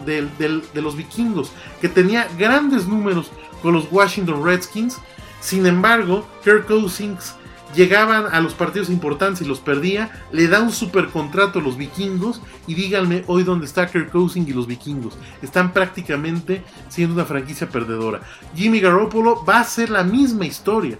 de 0.73 0.81
los 0.81 0.95
vikingos, 0.95 1.51
que 1.81 1.89
tenía 1.89 2.29
grandes 2.37 2.87
números 2.87 3.31
con 3.61 3.73
los 3.73 3.91
Washington 3.91 4.43
Redskins. 4.45 4.97
Sin 5.41 5.65
embargo, 5.65 6.25
Kirk 6.43 6.67
Cousins 6.67 7.35
llegaban 7.73 8.25
a 8.31 8.39
los 8.41 8.53
partidos 8.53 8.89
importantes 8.89 9.41
y 9.41 9.45
los 9.45 9.59
perdía, 9.59 10.11
le 10.31 10.47
da 10.47 10.61
un 10.61 10.71
super 10.71 11.07
contrato 11.07 11.59
a 11.59 11.61
los 11.61 11.77
vikingos 11.77 12.41
y 12.67 12.75
díganme 12.75 13.23
hoy 13.27 13.43
dónde 13.43 13.65
está 13.65 13.87
Kirk 13.87 14.11
Cousins 14.11 14.47
y 14.47 14.53
los 14.53 14.67
vikingos. 14.67 15.17
Están 15.41 15.73
prácticamente 15.73 16.63
siendo 16.89 17.15
una 17.15 17.25
franquicia 17.25 17.69
perdedora. 17.69 18.21
Jimmy 18.55 18.79
Garoppolo 18.79 19.43
va 19.45 19.59
a 19.59 19.63
ser 19.63 19.89
la 19.89 20.03
misma 20.03 20.45
historia. 20.45 20.97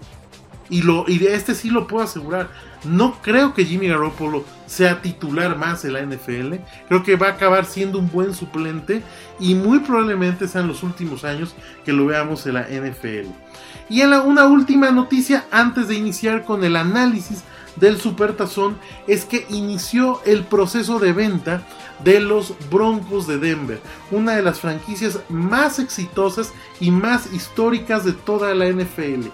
Y, 0.70 0.82
lo, 0.82 1.04
y 1.06 1.18
de 1.18 1.34
este 1.34 1.54
sí 1.54 1.68
lo 1.68 1.86
puedo 1.86 2.04
asegurar. 2.04 2.48
No 2.84 3.18
creo 3.22 3.54
que 3.54 3.64
Jimmy 3.64 3.88
Garoppolo 3.88 4.44
sea 4.66 5.02
titular 5.02 5.56
más 5.56 5.84
en 5.84 5.92
la 5.92 6.02
NFL. 6.02 6.54
Creo 6.88 7.02
que 7.02 7.16
va 7.16 7.28
a 7.28 7.32
acabar 7.32 7.64
siendo 7.66 7.98
un 7.98 8.10
buen 8.10 8.34
suplente 8.34 9.02
y 9.38 9.54
muy 9.54 9.80
probablemente 9.80 10.48
sean 10.48 10.68
los 10.68 10.82
últimos 10.82 11.24
años 11.24 11.54
que 11.84 11.92
lo 11.92 12.06
veamos 12.06 12.46
en 12.46 12.54
la 12.54 12.62
NFL. 12.62 13.43
Y 13.88 14.00
en 14.00 14.10
la, 14.10 14.22
una 14.22 14.46
última 14.46 14.90
noticia 14.90 15.44
antes 15.50 15.88
de 15.88 15.94
iniciar 15.94 16.44
con 16.44 16.64
el 16.64 16.76
análisis 16.76 17.42
del 17.76 18.00
Supertazón 18.00 18.76
es 19.06 19.24
que 19.24 19.46
inició 19.50 20.20
el 20.24 20.44
proceso 20.44 20.98
de 20.98 21.12
venta 21.12 21.66
de 22.02 22.20
los 22.20 22.54
Broncos 22.70 23.26
de 23.26 23.38
Denver, 23.38 23.80
una 24.10 24.36
de 24.36 24.42
las 24.42 24.60
franquicias 24.60 25.18
más 25.28 25.78
exitosas 25.78 26.52
y 26.80 26.90
más 26.90 27.32
históricas 27.32 28.04
de 28.04 28.12
toda 28.12 28.54
la 28.54 28.66
NFL. 28.66 29.28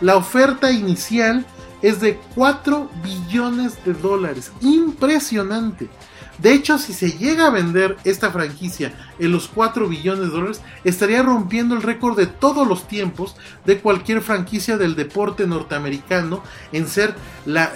La 0.00 0.16
oferta 0.16 0.72
inicial 0.72 1.46
es 1.82 2.00
de 2.00 2.18
4 2.34 2.90
billones 3.02 3.84
de 3.84 3.92
dólares, 3.92 4.52
impresionante. 4.60 5.88
De 6.38 6.52
hecho, 6.52 6.78
si 6.78 6.92
se 6.92 7.12
llega 7.12 7.46
a 7.46 7.50
vender 7.50 7.96
esta 8.04 8.30
franquicia 8.30 8.92
en 9.18 9.30
los 9.30 9.46
4 9.48 9.88
billones 9.88 10.26
de 10.26 10.30
dólares, 10.30 10.60
estaría 10.82 11.22
rompiendo 11.22 11.76
el 11.76 11.82
récord 11.82 12.16
de 12.16 12.26
todos 12.26 12.66
los 12.66 12.88
tiempos 12.88 13.36
de 13.64 13.78
cualquier 13.78 14.20
franquicia 14.20 14.76
del 14.76 14.96
deporte 14.96 15.46
norteamericano 15.46 16.42
en 16.72 16.88
ser 16.88 17.14
la, 17.46 17.72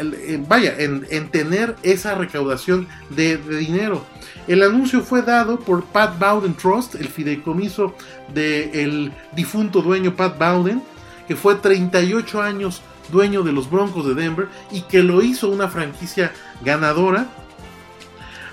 vaya, 0.49 0.75
en, 0.79 1.29
tener 1.31 1.77
esa 1.83 2.15
recaudación 2.15 2.89
de, 3.11 3.37
dinero. 3.37 4.05
El 4.49 4.63
anuncio 4.63 5.03
fue 5.03 5.23
dado 5.23 5.61
por 5.61 5.85
Pat 5.85 6.19
Bowden 6.19 6.55
Trust, 6.55 6.97
el 6.97 7.09
fideicomiso 7.09 7.95
del 8.35 9.13
difunto 9.37 9.83
dueño 9.83 10.17
Pat 10.17 10.39
Bowden, 10.39 10.83
que 11.29 11.37
fue 11.37 11.55
38 11.55 12.43
años 12.43 12.83
dueño 13.13 13.43
de 13.43 13.53
los 13.53 13.71
Broncos 13.71 14.07
de 14.07 14.15
Denver 14.15 14.49
y 14.71 14.83
que 14.83 15.03
lo 15.03 15.23
hizo 15.23 15.49
una 15.49 15.69
franquicia 15.69 16.33
ganadora 16.63 17.27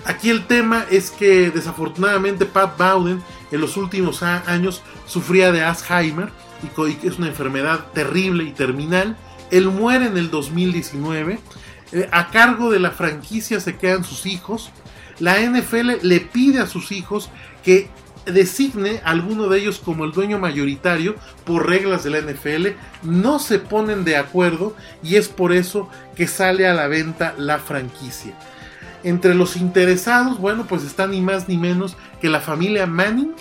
Aquí 0.06 0.30
el 0.30 0.46
tema 0.46 0.86
es 0.88 1.10
que 1.10 1.50
desafortunadamente 1.50 2.46
Pat 2.46 2.78
Bowden 2.78 3.20
en 3.50 3.60
los 3.60 3.76
últimos 3.76 4.22
años 4.22 4.82
sufría 5.04 5.50
de 5.50 5.62
Alzheimer 5.62 6.30
y 6.62 6.94
que 6.94 7.08
es 7.08 7.18
una 7.18 7.26
enfermedad 7.26 7.86
terrible 7.92 8.44
y 8.44 8.52
terminal. 8.52 9.16
Él 9.50 9.66
muere 9.66 10.06
en 10.06 10.16
el 10.16 10.30
2019. 10.30 11.40
Eh, 11.92 12.08
a 12.12 12.28
cargo 12.30 12.70
de 12.70 12.78
la 12.78 12.92
franquicia 12.92 13.58
se 13.58 13.76
quedan 13.76 14.04
sus 14.04 14.26
hijos. 14.26 14.70
La 15.18 15.40
NFL 15.40 15.98
le 16.02 16.20
pide 16.20 16.60
a 16.60 16.66
sus 16.66 16.92
hijos 16.92 17.28
que 17.64 17.90
designe 18.26 19.00
a 19.04 19.10
alguno 19.10 19.48
de 19.48 19.58
ellos 19.58 19.80
como 19.84 20.04
el 20.04 20.12
dueño 20.12 20.38
mayoritario 20.38 21.16
por 21.44 21.66
reglas 21.66 22.04
de 22.04 22.10
la 22.10 22.20
NFL. 22.20 22.68
No 23.02 23.40
se 23.40 23.58
ponen 23.58 24.04
de 24.04 24.16
acuerdo 24.16 24.76
y 25.02 25.16
es 25.16 25.28
por 25.28 25.52
eso 25.52 25.88
que 26.14 26.28
sale 26.28 26.68
a 26.68 26.74
la 26.74 26.86
venta 26.86 27.34
la 27.38 27.58
franquicia. 27.58 28.34
Entre 29.02 29.34
los 29.34 29.56
interesados, 29.56 30.38
bueno, 30.38 30.66
pues 30.68 30.82
están 30.84 31.10
ni 31.10 31.20
más 31.20 31.48
ni 31.48 31.56
menos 31.56 31.96
que 32.20 32.28
la 32.28 32.40
familia 32.40 32.86
Manning 32.86 33.34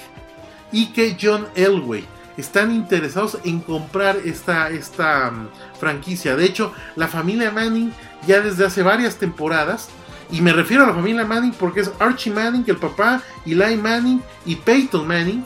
y 0.71 0.87
que 0.87 1.17
John 1.19 1.47
Elway. 1.55 2.05
Están 2.37 2.71
interesados 2.71 3.37
en 3.45 3.61
comprar 3.61 4.17
esta, 4.25 4.69
esta 4.69 5.31
mm, 5.31 5.47
franquicia. 5.79 6.35
De 6.35 6.45
hecho, 6.45 6.73
la 6.95 7.07
familia 7.07 7.51
Manning 7.51 7.91
ya 8.27 8.41
desde 8.41 8.65
hace 8.65 8.83
varias 8.83 9.17
temporadas, 9.17 9.89
y 10.31 10.41
me 10.41 10.51
refiero 10.53 10.83
a 10.83 10.87
la 10.87 10.93
familia 10.93 11.23
Manning 11.23 11.53
porque 11.53 11.81
es 11.81 11.91
Archie 11.99 12.33
Manning, 12.33 12.65
el 12.67 12.77
papá, 12.77 13.21
Eli 13.45 13.77
Manning 13.77 14.21
y 14.45 14.55
Peyton 14.55 15.07
Manning, 15.07 15.43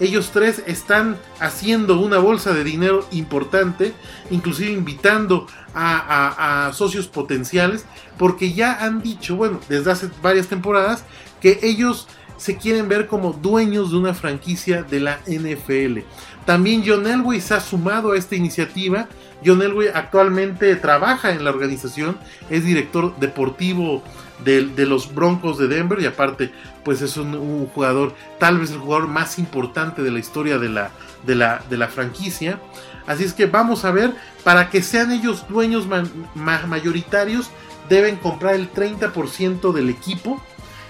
ellos 0.00 0.30
tres 0.32 0.62
están 0.66 1.18
haciendo 1.40 2.00
una 2.00 2.16
bolsa 2.16 2.54
de 2.54 2.64
dinero 2.64 3.06
importante, 3.10 3.92
inclusive 4.30 4.72
invitando 4.72 5.46
a, 5.74 6.70
socios 6.74 7.08
potenciales, 7.08 7.84
porque 8.18 8.52
ya 8.52 8.84
han 8.84 9.02
dicho, 9.02 9.36
bueno, 9.36 9.60
desde 9.68 9.90
hace 9.90 10.10
varias 10.22 10.48
temporadas, 10.48 11.04
que 11.40 11.58
ellos 11.62 12.08
se 12.36 12.56
quieren 12.56 12.88
ver 12.88 13.06
como 13.06 13.32
dueños 13.32 13.90
de 13.90 13.98
una 13.98 14.14
franquicia 14.14 14.82
de 14.82 15.00
la 15.00 15.20
NFL. 15.26 16.00
También 16.46 16.82
John 16.86 17.06
Elway 17.06 17.40
se 17.40 17.54
ha 17.54 17.60
sumado 17.60 18.12
a 18.12 18.16
esta 18.16 18.34
iniciativa. 18.34 19.08
John 19.44 19.60
Elway 19.62 19.88
actualmente 19.94 20.74
trabaja 20.76 21.32
en 21.32 21.44
la 21.44 21.50
organización, 21.50 22.18
es 22.48 22.64
director 22.64 23.14
deportivo 23.18 24.02
de, 24.44 24.86
los 24.86 25.14
Broncos 25.14 25.58
de 25.58 25.68
Denver 25.68 26.00
y 26.00 26.06
aparte 26.06 26.50
pues 26.84 27.02
es 27.02 27.16
un, 27.16 27.66
jugador, 27.66 28.14
tal 28.38 28.58
vez 28.58 28.70
el 28.70 28.78
jugador 28.78 29.08
más 29.08 29.38
importante 29.38 30.02
de 30.02 30.10
la 30.10 30.18
historia 30.18 30.58
de 30.58 30.68
la, 30.68 30.90
de 31.26 31.34
la, 31.34 31.62
de 31.68 31.76
la 31.76 31.88
franquicia. 31.88 32.60
Así 33.06 33.24
es 33.24 33.32
que 33.32 33.46
vamos 33.46 33.84
a 33.84 33.90
ver, 33.90 34.14
para 34.44 34.70
que 34.70 34.82
sean 34.82 35.12
ellos 35.12 35.46
dueños 35.48 35.86
mayoritarios, 36.34 37.50
deben 37.88 38.16
comprar 38.16 38.54
el 38.54 38.72
30% 38.72 39.72
del 39.72 39.90
equipo. 39.90 40.40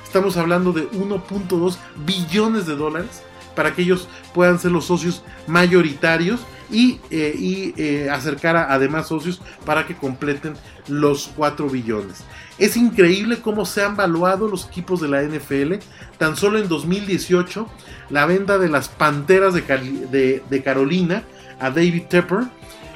Estamos 0.04 0.37
hablando 0.37 0.73
de 0.73 0.90
1.2 0.90 1.76
billones 2.04 2.66
de 2.66 2.76
dólares 2.76 3.23
para 3.54 3.75
que 3.75 3.82
ellos 3.82 4.09
puedan 4.32 4.59
ser 4.59 4.73
los 4.73 4.87
socios 4.87 5.23
mayoritarios 5.47 6.40
y, 6.70 7.00
eh, 7.10 7.72
eh, 7.76 8.10
acercar 8.10 8.56
a, 8.56 8.72
además 8.72 9.08
socios 9.08 9.40
para 9.64 9.86
que 9.86 9.96
completen 9.96 10.54
los 10.88 11.30
4 11.36 11.68
billones. 11.68 12.24
Es 12.58 12.76
increíble 12.76 13.40
cómo 13.40 13.64
se 13.64 13.82
han 13.82 13.96
valuado 13.96 14.46
los 14.46 14.66
equipos 14.66 15.00
de 15.00 15.08
la 15.08 15.22
NFL. 15.22 15.76
Tan 16.18 16.36
solo 16.36 16.58
en 16.58 16.68
2018, 16.68 17.66
la 18.10 18.26
venta 18.26 18.58
de 18.58 18.68
las 18.68 18.88
Panteras 18.90 19.54
de, 19.54 20.62
Carolina 20.62 21.24
a 21.58 21.70
David 21.70 22.02
Tepper 22.08 22.44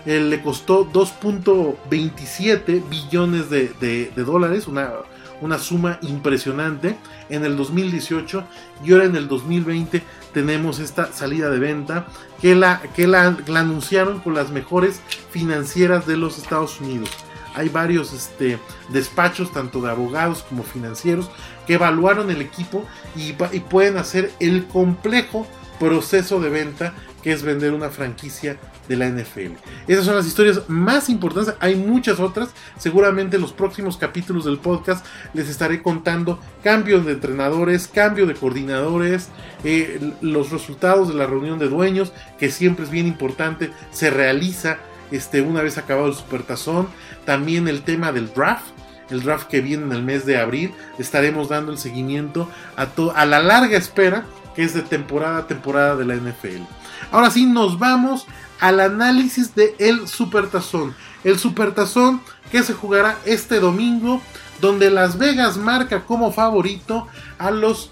eh, 0.04 0.20
le 0.20 0.42
costó 0.42 0.86
2.27 0.92 2.88
billones 2.88 3.48
de, 3.48 4.12
dólares, 4.16 4.68
una, 4.68 4.90
una 5.40 5.59
suma 5.59 5.99
impresionante. 6.03 6.97
En 7.29 7.44
el 7.44 7.57
2018 7.57 8.44
y 8.85 8.92
ahora 8.92 9.05
en 9.05 9.16
el 9.16 9.29
2020 9.29 10.03
tenemos 10.33 10.79
esta 10.79 11.12
salida 11.12 11.51
de 11.51 11.59
venta 11.59 12.07
que 12.40 12.55
la, 12.55 12.83
que 12.94 13.07
la, 13.07 13.37
anunciaron 13.55 14.20
con 14.20 14.35
las 14.35 14.51
mejores 14.51 15.01
financieras 15.31 16.07
de 16.07 16.16
los 16.16 16.38
Estados 16.38 16.81
Unidos. 16.81 17.11
Hay 17.55 17.68
varios 17.68 18.12
este, 18.12 18.59
despachos, 18.88 19.53
tanto 19.53 19.81
de 19.81 19.90
abogados 19.90 20.42
como 20.42 20.64
financieros, 20.64 21.31
que 21.66 21.75
evaluaron 21.75 22.31
el 22.31 22.42
equipo 22.42 22.85
y, 23.14 23.33
pueden 23.33 23.97
hacer 23.97 24.33
el 24.40 24.66
complejo 24.66 25.47
proceso 25.78 26.40
de 26.40 26.50
venta 26.50 26.94
que 27.22 27.32
es 27.32 27.42
vender 27.42 27.72
una 27.72 27.88
franquicia 27.88 28.58
de 28.87 28.96
la 28.96 29.08
NFL. 29.08 29.52
Esas 29.88 30.04
son 30.04 30.14
las 30.14 30.26
historias 30.26 30.60
más 30.68 31.08
importantes. 31.08 31.54
Hay 31.58 31.74
muchas 31.74 32.20
otras. 32.20 32.50
Seguramente 32.78 33.37
en 33.37 33.42
los 33.42 33.52
próximos 33.52 33.96
capítulos 33.96 34.44
del 34.44 34.58
podcast 34.58 35.06
les 35.32 35.48
estaré 35.48 35.82
contando 35.82 36.38
cambios 36.62 37.06
de 37.06 37.12
entrenadores, 37.12 37.88
cambio 37.88 38.26
de 38.26 38.34
coordinadores, 38.34 39.28
eh, 39.64 40.12
los 40.20 40.50
resultados 40.50 41.08
de 41.08 41.14
la 41.14 41.26
reunión 41.26 41.58
de 41.58 41.68
dueños, 41.68 42.12
que 42.38 42.50
siempre 42.50 42.84
es 42.84 42.90
bien 42.90 43.06
importante, 43.06 43.70
se 43.90 44.10
realiza 44.10 44.76
este, 45.10 45.40
una 45.40 45.62
vez 45.62 45.78
acabado 45.78 46.08
el 46.08 46.14
Supertazón. 46.14 46.88
También 47.24 47.68
el 47.68 47.82
tema 47.82 48.12
del 48.12 48.32
draft, 48.34 48.66
el 49.08 49.22
draft 49.22 49.48
que 49.48 49.62
viene 49.62 49.84
en 49.84 49.92
el 49.92 50.02
mes 50.02 50.26
de 50.26 50.38
abril. 50.38 50.74
Estaremos 50.98 51.48
dando 51.48 51.72
el 51.72 51.78
seguimiento 51.78 52.50
a, 52.76 52.88
a 53.14 53.24
la 53.24 53.40
larga 53.40 53.78
espera 53.78 54.26
que 54.54 54.62
es 54.62 54.74
de 54.74 54.82
temporada 54.82 55.38
a 55.38 55.46
temporada 55.46 55.96
de 55.96 56.04
la 56.04 56.14
NFL. 56.14 56.62
Ahora 57.10 57.30
sí, 57.30 57.46
nos 57.46 57.78
vamos 57.78 58.26
al 58.60 58.80
análisis 58.80 59.54
de 59.54 59.74
el 59.78 60.08
Supertazón. 60.08 60.94
El 61.22 61.38
Supertazón 61.38 62.20
que 62.50 62.62
se 62.62 62.74
jugará 62.74 63.18
este 63.24 63.60
domingo, 63.60 64.20
donde 64.60 64.90
Las 64.90 65.18
Vegas 65.18 65.56
marca 65.56 66.04
como 66.04 66.32
favorito 66.32 67.08
a 67.38 67.50
los 67.50 67.90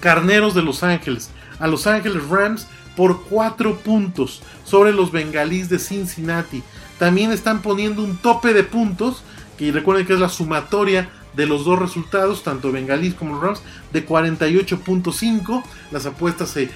Carneros 0.00 0.54
de 0.54 0.62
Los 0.62 0.82
Ángeles, 0.82 1.30
a 1.58 1.66
Los 1.66 1.86
Ángeles 1.86 2.26
Rams 2.28 2.66
por 2.96 3.22
4 3.24 3.78
puntos 3.78 4.42
sobre 4.64 4.92
los 4.92 5.12
bengalíes 5.12 5.68
de 5.68 5.78
Cincinnati. 5.78 6.62
También 6.98 7.30
están 7.30 7.62
poniendo 7.62 8.02
un 8.02 8.16
tope 8.16 8.52
de 8.52 8.64
puntos, 8.64 9.22
que 9.56 9.70
recuerden 9.70 10.06
que 10.06 10.14
es 10.14 10.20
la 10.20 10.28
sumatoria 10.28 11.08
de 11.38 11.46
los 11.46 11.64
dos 11.64 11.78
resultados, 11.78 12.42
tanto 12.42 12.72
bengalíes 12.72 13.14
como 13.14 13.34
los 13.34 13.42
Rams, 13.42 13.62
de 13.92 14.04
48.5. 14.04 15.62
Las 15.92 16.04
apuestas 16.04 16.56
es, 16.56 16.70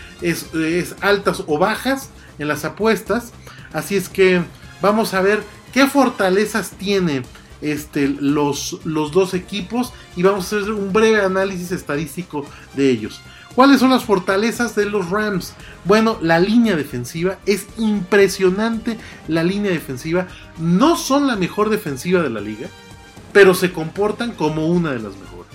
es, 0.54 0.94
altas 1.00 1.42
o 1.48 1.58
bajas 1.58 2.10
en 2.38 2.46
las 2.46 2.64
apuestas. 2.64 3.32
Así 3.72 3.96
es 3.96 4.08
que 4.08 4.40
vamos 4.80 5.14
a 5.14 5.20
ver 5.20 5.42
qué 5.72 5.88
fortalezas 5.88 6.70
tienen 6.70 7.24
este, 7.60 8.06
los, 8.06 8.78
los 8.84 9.10
dos 9.10 9.34
equipos 9.34 9.92
y 10.14 10.22
vamos 10.22 10.44
a 10.44 10.56
hacer 10.56 10.70
un 10.70 10.92
breve 10.92 11.20
análisis 11.20 11.72
estadístico 11.72 12.46
de 12.76 12.88
ellos. 12.88 13.20
¿Cuáles 13.56 13.80
son 13.80 13.90
las 13.90 14.04
fortalezas 14.04 14.76
de 14.76 14.86
los 14.86 15.10
Rams? 15.10 15.54
Bueno, 15.84 16.18
la 16.22 16.38
línea 16.38 16.76
defensiva 16.76 17.38
es 17.46 17.66
impresionante. 17.78 18.96
La 19.26 19.42
línea 19.42 19.72
defensiva 19.72 20.28
no 20.56 20.96
son 20.96 21.26
la 21.26 21.34
mejor 21.34 21.68
defensiva 21.68 22.22
de 22.22 22.30
la 22.30 22.40
liga, 22.40 22.68
pero 23.32 23.54
se 23.54 23.72
comportan 23.72 24.32
como 24.32 24.66
una 24.66 24.92
de 24.92 25.00
las 25.00 25.16
mejores. 25.16 25.52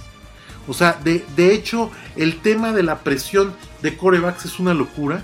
O 0.67 0.73
sea, 0.73 0.99
de, 1.03 1.53
hecho, 1.53 1.91
el 2.15 2.41
tema 2.41 2.73
de 2.73 2.83
la 2.83 2.99
presión 2.99 3.53
de 3.81 3.95
corebacks 3.95 4.45
es 4.45 4.59
una 4.59 4.73
locura. 4.73 5.23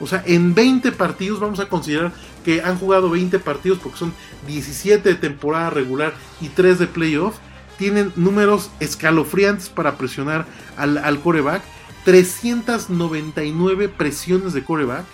O 0.00 0.06
sea, 0.06 0.22
en 0.26 0.54
20 0.54 0.92
partidos, 0.92 1.40
vamos 1.40 1.60
a 1.60 1.68
considerar 1.68 2.12
que 2.44 2.60
han 2.60 2.78
jugado 2.78 3.08
20 3.08 3.38
partidos 3.38 3.78
porque 3.78 3.98
son 3.98 4.12
17 4.46 5.08
de 5.08 5.14
temporada 5.14 5.70
regular 5.70 6.12
y 6.40 6.48
3 6.48 6.78
de 6.78 6.86
playoff. 6.86 7.36
Tienen 7.78 8.12
números 8.14 8.70
escalofriantes 8.80 9.70
para 9.70 9.96
presionar 9.96 10.46
al, 10.76 10.98
al 10.98 11.20
coreback 11.20 11.62
399 12.04 13.88
presiones 13.88 14.52
de 14.52 14.62
coreback, 14.62 15.04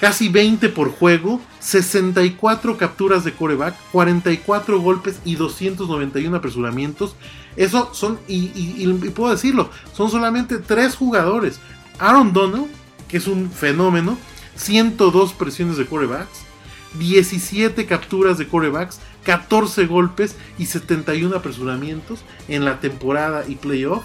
casi 0.00 0.28
20 0.28 0.68
por 0.68 0.90
juego, 0.90 1.40
64 1.60 2.76
capturas 2.78 3.24
de 3.24 3.32
coreback, 3.32 3.74
44 3.92 4.80
golpes 4.80 5.20
y 5.24 5.34
291 5.34 6.36
apresuramientos. 6.36 7.16
Eso 7.56 7.92
son, 7.92 8.18
y, 8.28 8.86
puedo 9.10 9.32
decirlo, 9.32 9.70
son 9.92 10.10
solamente 10.10 10.58
3 10.58 10.94
jugadores. 10.94 11.60
Aaron 11.98 12.32
Donald, 12.32 12.68
que 13.08 13.16
es 13.16 13.26
un 13.26 13.50
fenómeno, 13.50 14.16
102 14.56 15.32
presiones 15.32 15.76
de 15.76 15.86
corebacks. 15.86 16.46
17 16.98 17.84
capturas 17.84 18.38
de 18.38 18.48
corebacks, 18.48 18.98
14 19.24 19.86
golpes 19.86 20.36
y 20.58 20.66
71 20.66 21.36
apresuramientos 21.36 22.20
en 22.48 22.64
la 22.64 22.80
temporada 22.80 23.44
y 23.46 23.56
playoff. 23.56 24.04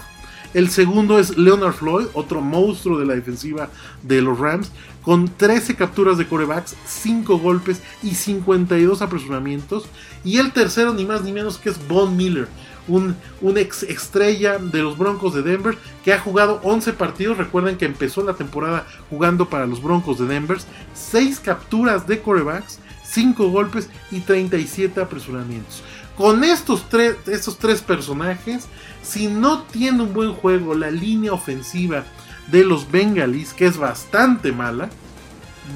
El 0.54 0.70
segundo 0.70 1.18
es 1.18 1.36
Leonard 1.36 1.72
Floyd, 1.72 2.06
otro 2.12 2.40
monstruo 2.40 2.98
de 2.98 3.06
la 3.06 3.14
defensiva 3.14 3.70
de 4.02 4.22
los 4.22 4.38
Rams, 4.38 4.70
con 5.04 5.28
13 5.28 5.76
capturas 5.76 6.16
de 6.16 6.26
corebacks, 6.26 6.74
5 6.86 7.38
golpes 7.38 7.82
y 8.02 8.14
52 8.14 9.02
apresuramientos. 9.02 9.84
Y 10.24 10.38
el 10.38 10.52
tercero, 10.52 10.94
ni 10.94 11.04
más 11.04 11.22
ni 11.22 11.32
menos 11.32 11.58
que 11.58 11.68
es 11.68 11.88
Von 11.88 12.16
Miller, 12.16 12.48
un, 12.88 13.16
ex 13.56 13.82
estrella 13.82 14.58
de 14.58 14.82
los 14.82 14.96
Broncos 14.96 15.34
de 15.34 15.42
Denver 15.42 15.76
que 16.04 16.12
ha 16.12 16.20
jugado 16.20 16.60
11 16.62 16.94
partidos. 16.94 17.36
Recuerden 17.36 17.76
que 17.76 17.84
empezó 17.84 18.22
la 18.22 18.34
temporada 18.34 18.86
jugando 19.10 19.48
para 19.48 19.66
los 19.66 19.82
Broncos 19.82 20.18
de 20.18 20.26
Denver. 20.26 20.58
6 20.94 21.40
capturas 21.40 22.06
de 22.06 22.20
corebacks, 22.20 22.78
5 23.04 23.50
golpes 23.50 23.90
y 24.10 24.20
37 24.20 25.00
apresuramientos. 25.00 25.82
Con 26.16 26.44
estos 26.44 26.88
tres, 26.88 27.16
estos 27.26 27.58
tres 27.58 27.82
personajes, 27.82 28.66
si 29.02 29.26
no 29.26 29.62
tiene 29.62 30.04
un 30.04 30.14
buen 30.14 30.32
juego 30.32 30.74
la 30.74 30.90
línea 30.90 31.32
ofensiva 31.32 32.04
de 32.48 32.64
los 32.64 32.90
Bengalis, 32.90 33.52
que 33.52 33.66
es 33.66 33.76
bastante 33.76 34.52
mala, 34.52 34.90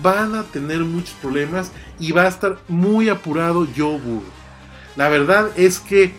van 0.02 0.34
a 0.34 0.44
tener 0.44 0.80
muchos 0.80 1.14
problemas 1.22 1.72
y 1.98 2.12
va 2.12 2.22
a 2.22 2.28
estar 2.28 2.58
muy 2.68 3.08
apurado 3.08 3.66
Joe 3.76 3.98
Burrow. 3.98 4.22
La 4.96 5.08
verdad 5.08 5.50
es 5.56 5.78
que 5.78 6.12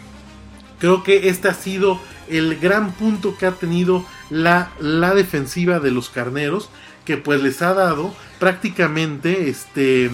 creo 0.80 1.04
que 1.04 1.30
este 1.30 1.50
ha 1.50 1.54
sido 1.54 2.00
el 2.30 2.58
gran 2.60 2.92
punto 2.92 3.36
que 3.38 3.46
ha 3.46 3.52
tenido 3.52 4.06
la, 4.30 4.72
la 4.80 5.14
defensiva 5.14 5.80
de 5.80 5.92
los 5.92 6.10
carneros, 6.10 6.70
que 7.06 7.18
pues 7.18 7.42
les 7.42 7.62
ha 7.62 7.74
dado 7.74 8.14
prácticamente 8.40 9.50
este 9.50 10.10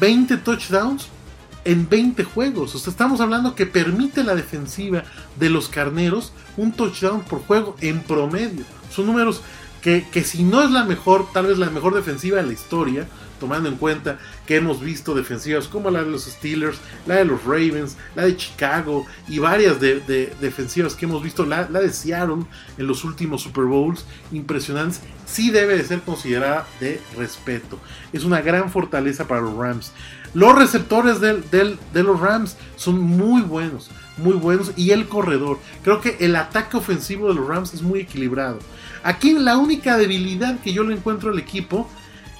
20 0.00 0.34
eh, 0.34 0.36
touchdowns 0.38 1.08
en 1.66 1.88
20 1.88 2.24
juegos. 2.24 2.74
O 2.74 2.78
sea, 2.78 2.90
estamos 2.90 3.20
hablando 3.20 3.54
que 3.54 3.66
permite 3.66 4.24
la 4.24 4.34
defensiva 4.34 5.04
de 5.38 5.50
los 5.50 5.68
carneros 5.68 6.32
un 6.56 6.72
touchdown 6.72 7.22
por 7.22 7.40
juego 7.40 7.76
en 7.80 8.02
promedio. 8.02 8.64
Son 8.90 9.06
números 9.06 9.42
que, 9.82 10.06
que 10.10 10.24
si 10.24 10.42
no 10.42 10.62
es 10.62 10.70
la 10.70 10.84
mejor, 10.84 11.26
tal 11.32 11.46
vez 11.46 11.58
la 11.58 11.70
mejor 11.70 11.94
defensiva 11.94 12.38
de 12.38 12.46
la 12.46 12.52
historia, 12.52 13.06
tomando 13.38 13.68
en 13.68 13.76
cuenta 13.76 14.18
que 14.46 14.56
hemos 14.56 14.80
visto 14.80 15.14
defensivas 15.14 15.68
como 15.68 15.90
la 15.90 16.02
de 16.02 16.10
los 16.10 16.24
Steelers, 16.24 16.78
la 17.06 17.16
de 17.16 17.24
los 17.24 17.44
Ravens, 17.44 17.96
la 18.14 18.24
de 18.24 18.36
Chicago 18.36 19.06
y 19.28 19.38
varias 19.38 19.80
de, 19.80 20.34
defensivas 20.40 20.94
que 20.94 21.06
hemos 21.06 21.22
visto, 21.22 21.44
la, 21.44 21.64
de 21.64 21.90
Seattle 21.90 22.44
en 22.78 22.86
los 22.86 23.04
últimos 23.04 23.42
Super 23.42 23.64
Bowls 23.64 24.04
impresionantes, 24.32 25.00
sí 25.26 25.50
debe 25.50 25.76
de 25.76 25.84
ser 25.84 26.00
considerada 26.00 26.66
de 26.80 27.00
respeto. 27.16 27.78
Es 28.12 28.24
una 28.24 28.40
gran 28.40 28.70
fortaleza 28.70 29.26
para 29.26 29.42
los 29.42 29.56
Rams. 29.56 29.92
Los 30.36 30.54
receptores 30.54 31.18
de 31.18 32.02
los 32.02 32.20
Rams 32.20 32.58
son 32.76 33.00
muy 33.00 33.40
buenos, 33.40 33.88
muy 34.18 34.34
buenos. 34.34 34.70
Y 34.76 34.90
el 34.90 35.08
corredor. 35.08 35.58
Creo 35.82 36.02
que 36.02 36.18
el 36.20 36.36
ataque 36.36 36.76
ofensivo 36.76 37.28
de 37.28 37.36
los 37.36 37.48
Rams 37.48 37.72
es 37.72 37.80
muy 37.80 38.00
equilibrado. 38.00 38.58
Aquí 39.02 39.32
la 39.32 39.56
única 39.56 39.96
debilidad 39.96 40.60
que 40.60 40.74
yo 40.74 40.84
le 40.84 40.94
encuentro 40.94 41.30
al 41.30 41.38
equipo 41.38 41.88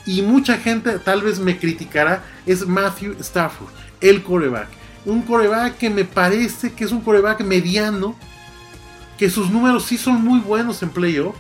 y 0.05 0.21
mucha 0.21 0.59
gente 0.59 0.99
tal 0.99 1.23
vez 1.23 1.39
me 1.39 1.59
criticará, 1.59 2.23
es 2.45 2.67
Matthew 2.67 3.17
Stafford, 3.21 3.71
el 4.03 4.23
coreback. 4.23 4.69
Un 5.07 5.23
coreback 5.23 5.79
que 5.79 5.89
me 5.89 6.05
parece 6.05 6.75
que 6.75 6.85
es 6.85 6.93
un 6.93 7.01
coreback 7.01 7.41
mediano, 7.45 8.15
que 9.17 9.31
sus 9.31 9.51
números 9.51 9.87
sí 9.87 9.97
son 9.97 10.23
muy 10.23 10.41
buenos 10.41 10.83
en 10.83 10.91
playoff, 10.91 11.35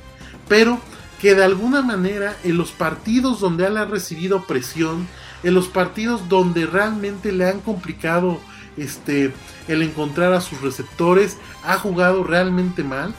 pero 0.48 0.80
que 1.20 1.34
de 1.34 1.44
alguna 1.44 1.82
manera 1.82 2.34
en 2.44 2.56
los 2.56 2.70
partidos 2.70 3.40
donde 3.40 3.66
él 3.66 3.76
ha 3.76 3.84
recibido 3.84 4.46
presión, 4.46 5.06
en 5.46 5.54
los 5.54 5.68
partidos 5.68 6.28
donde 6.28 6.66
realmente 6.66 7.32
le 7.32 7.48
han 7.48 7.60
complicado 7.60 8.40
este, 8.76 9.32
el 9.68 9.82
encontrar 9.82 10.32
a 10.32 10.40
sus 10.40 10.60
receptores, 10.60 11.38
ha 11.64 11.78
jugado 11.78 12.24
realmente 12.24 12.82
mal 12.82 13.14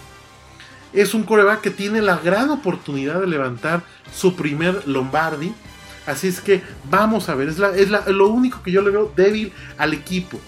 es 0.93 1.13
un 1.13 1.23
coreback 1.23 1.61
que 1.61 1.69
tiene 1.69 2.01
la 2.01 2.17
gran 2.17 2.49
oportunidad 2.49 3.19
de 3.19 3.27
levantar 3.27 3.83
su 4.13 4.35
primer 4.35 4.87
Lombardi. 4.87 5.53
Así 6.05 6.27
es 6.27 6.39
que 6.39 6.63
vamos 6.89 7.29
a 7.29 7.35
ver, 7.35 7.49
es, 7.49 7.57
lo 8.07 8.27
único 8.29 8.63
que 8.63 8.71
yo 8.71 8.81
le 8.81 8.91
veo 8.91 9.11
débil 9.15 9.51
al 9.77 9.93
equipo. 9.93 10.39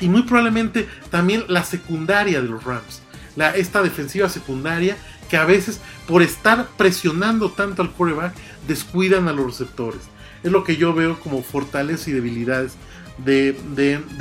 Y 0.00 0.08
muy 0.08 0.22
probablemente 0.22 0.88
también 1.10 1.44
la 1.48 1.64
secundaria 1.64 2.40
de 2.40 2.48
los 2.48 2.62
Rams. 2.62 3.02
La, 3.34 3.50
esta 3.56 3.82
defensiva 3.82 4.28
secundaria 4.28 4.96
que 5.28 5.36
a 5.36 5.44
veces 5.44 5.80
por 6.06 6.22
estar 6.22 6.68
presionando 6.76 7.50
tanto 7.50 7.82
al 7.82 7.92
coreback 7.92 8.34
descuidan 8.66 9.28
a 9.28 9.32
los 9.32 9.46
receptores. 9.46 10.02
Es 10.42 10.52
lo 10.52 10.64
que 10.64 10.76
yo 10.76 10.92
veo 10.94 11.18
como 11.20 11.42
fortalezas 11.42 12.08
y 12.08 12.12
debilidades 12.12 12.74
de, 13.18 13.56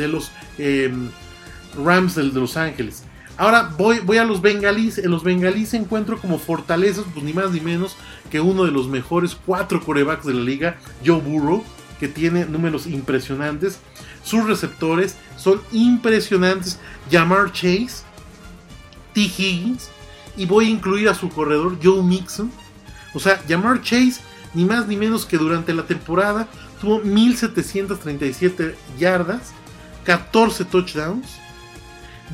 los 0.09 0.31
eh, 0.57 0.91
Rams 1.75 2.15
de 2.15 2.23
Los 2.23 2.57
Ángeles. 2.57 3.03
Ahora 3.37 3.71
voy, 3.77 3.99
voy 3.99 4.17
a 4.17 4.25
los 4.25 4.41
bengalíes. 4.41 4.97
En 4.97 5.11
los 5.11 5.23
bengalíes 5.23 5.73
encuentro 5.75 6.19
como 6.19 6.39
fortalezas, 6.39 7.05
pues 7.13 7.23
ni 7.23 7.33
más 7.33 7.51
ni 7.51 7.59
menos 7.59 7.95
que 8.31 8.41
uno 8.41 8.65
de 8.65 8.71
los 8.71 8.87
mejores 8.87 9.37
cuatro 9.45 9.79
corebacks 9.81 10.25
de 10.25 10.33
la 10.33 10.41
liga, 10.41 10.77
Joe 11.05 11.21
Burrow, 11.21 11.63
que 11.99 12.07
tiene 12.07 12.45
números 12.45 12.87
impresionantes. 12.87 13.79
Sus 14.23 14.45
receptores 14.45 15.15
son 15.37 15.61
impresionantes. 15.71 16.79
Jamar 17.11 17.51
Chase, 17.51 18.03
T. 19.13 19.21
Higgins, 19.21 19.89
y 20.35 20.45
voy 20.45 20.65
a 20.65 20.69
incluir 20.69 21.07
a 21.07 21.13
su 21.13 21.29
corredor 21.29 21.77
Joe 21.81 22.01
Mixon. 22.03 22.51
O 23.13 23.19
sea, 23.19 23.41
Jamar 23.47 23.81
Chase, 23.81 24.19
ni 24.53 24.65
más 24.65 24.87
ni 24.87 24.95
menos 24.95 25.25
que 25.25 25.37
durante 25.37 25.73
la 25.73 25.83
temporada, 25.83 26.47
tuvo 26.81 26.99
1737 26.99 28.75
yardas, 28.97 29.53
14 30.03 30.65
touchdowns 30.65 31.27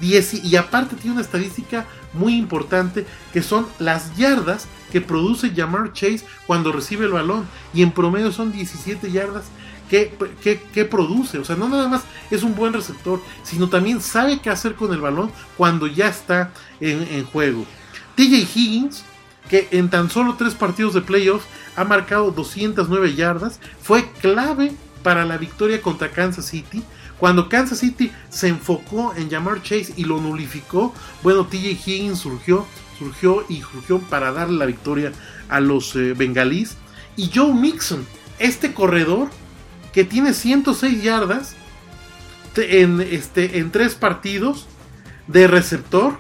y 0.01 0.55
aparte 0.55 0.95
tiene 0.95 1.13
una 1.13 1.21
estadística 1.21 1.85
muy 2.13 2.35
importante 2.35 3.05
que 3.31 3.41
son 3.41 3.67
las 3.79 4.15
yardas 4.15 4.67
que 4.91 5.01
produce 5.01 5.53
Jamar 5.55 5.93
Chase 5.93 6.25
cuando 6.47 6.71
recibe 6.71 7.05
el 7.05 7.11
balón. 7.11 7.45
Y 7.73 7.83
en 7.83 7.91
promedio 7.91 8.31
son 8.31 8.51
17 8.51 9.11
yardas 9.11 9.45
que, 9.89 10.15
que, 10.73 10.85
produce. 10.85 11.37
O 11.37 11.45
sea, 11.45 11.55
no 11.55 11.69
nada 11.69 11.87
más 11.87 12.03
es 12.31 12.43
un 12.43 12.55
buen 12.55 12.73
receptor, 12.73 13.21
sino 13.43 13.69
también 13.69 14.01
sabe 14.01 14.39
qué 14.39 14.49
hacer 14.49 14.75
con 14.75 14.91
el 14.93 15.01
balón 15.01 15.31
cuando 15.57 15.87
ya 15.87 16.07
está 16.07 16.51
en, 16.79 17.23
juego. 17.25 17.65
TJ 18.15 18.47
Higgins, 18.55 19.03
que 19.49 19.67
en 19.71 19.89
tan 19.89 20.09
solo 20.09 20.35
tres 20.35 20.53
partidos 20.53 20.93
de 20.93 21.01
playoffs 21.01 21.45
ha 21.75 21.83
marcado 21.83 22.31
209 22.31 23.15
yardas, 23.15 23.59
fue 23.81 24.09
clave 24.21 24.73
para 25.03 25.25
la 25.25 25.37
victoria 25.37 25.81
contra 25.81 26.11
Kansas 26.11 26.45
City 26.45 26.83
cuando 27.23 27.47
Kansas 27.47 27.79
City 27.79 28.11
se 28.27 28.49
enfocó 28.49 29.13
en 29.15 29.29
llamar 29.29 29.61
Chase 29.61 29.93
y 29.95 30.03
lo 30.03 30.19
nulificó, 30.19 30.93
bueno, 31.21 31.45
TJ 31.45 31.79
Higgins 31.85 32.19
surgió, 32.19 32.65
surgió 32.99 33.45
y 33.47 33.61
surgió 33.61 33.99
para 33.99 34.33
darle 34.33 34.57
la 34.57 34.65
victoria 34.65 35.13
a 35.47 35.61
los 35.61 35.95
eh, 35.95 36.13
bengalíes. 36.17 36.75
Y 37.15 37.31
Joe 37.33 37.53
Mixon, 37.53 38.05
este 38.39 38.73
corredor 38.73 39.29
que 39.93 40.03
tiene 40.03 40.33
106 40.33 41.01
yardas 41.01 41.55
en, 42.57 42.99
este, 42.99 43.59
en 43.59 43.71
tres 43.71 43.95
partidos 43.95 44.67
de 45.27 45.47
receptor, 45.47 46.17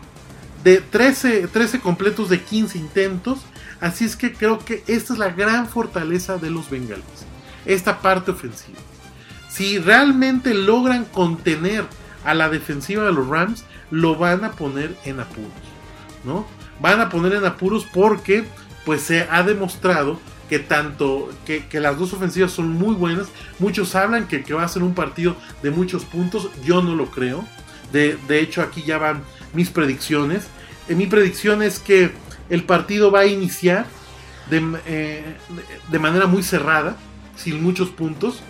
de 0.63 0.81
13, 0.81 1.47
13 1.47 1.79
completos 1.79 2.29
de 2.29 2.41
15 2.41 2.77
intentos. 2.77 3.39
Así 3.81 4.05
es 4.05 4.15
que 4.15 4.33
creo 4.33 4.59
que 4.59 4.83
esta 4.87 5.13
es 5.13 5.19
la 5.19 5.29
gran 5.29 5.67
fortaleza 5.67 6.37
de 6.37 6.49
los 6.49 6.69
bengalíes, 6.69 7.25
esta 7.65 8.01
parte 8.01 8.31
ofensiva 8.31 8.79
si 9.53 9.77
realmente 9.77 10.55
logran 10.55 11.05
contener 11.05 11.85
a 12.25 12.33
la 12.33 12.49
defensiva 12.49 13.03
de 13.03 13.13
los 13.13 13.27
Rams, 13.27 13.65
lo 13.91 14.15
van 14.15 14.43
a 14.43 14.53
poner 14.53 14.95
en 15.05 15.19
apuros, 15.19 15.51
¿no? 16.23 16.47
Van 16.79 16.99
a 17.01 17.09
poner 17.09 17.33
en 17.33 17.45
apuros 17.45 17.85
porque 17.93 18.45
pues 18.83 19.01
se 19.01 19.27
ha 19.29 19.43
demostrado 19.43 20.19
que 20.49 20.57
tanto 20.57 21.29
que, 21.45 21.67
las 21.79 21.99
dos 21.99 22.13
ofensivas 22.13 22.51
son 22.51 22.69
muy 22.69 22.95
buenas. 22.95 23.27
Muchos 23.59 23.93
hablan 23.93 24.27
que, 24.27 24.41
va 24.53 24.63
a 24.63 24.67
ser 24.67 24.81
un 24.81 24.95
partido 24.95 25.35
de 25.61 25.69
muchos 25.69 26.03
puntos. 26.03 26.49
Yo 26.63 26.81
no 26.81 26.95
lo 26.95 27.11
creo. 27.11 27.45
De, 27.91 28.17
hecho, 28.39 28.63
aquí 28.63 28.81
ya 28.81 28.97
van 28.97 29.21
mis 29.53 29.69
predicciones. 29.69 30.47
En 30.87 30.97
mi 30.97 31.07
predicción 31.07 31.61
es 31.61 31.79
que 31.79 32.11
el 32.49 32.63
partido 32.63 33.11
va 33.11 33.21
a 33.21 33.25
iniciar 33.25 33.85
de, 34.49 34.61
eh, 34.85 35.37
de 35.89 35.99
manera 35.99 36.27
muy 36.27 36.43
cerrada, 36.43 36.97
sin 37.35 37.63
muchos 37.63 37.89
puntos 37.89 38.43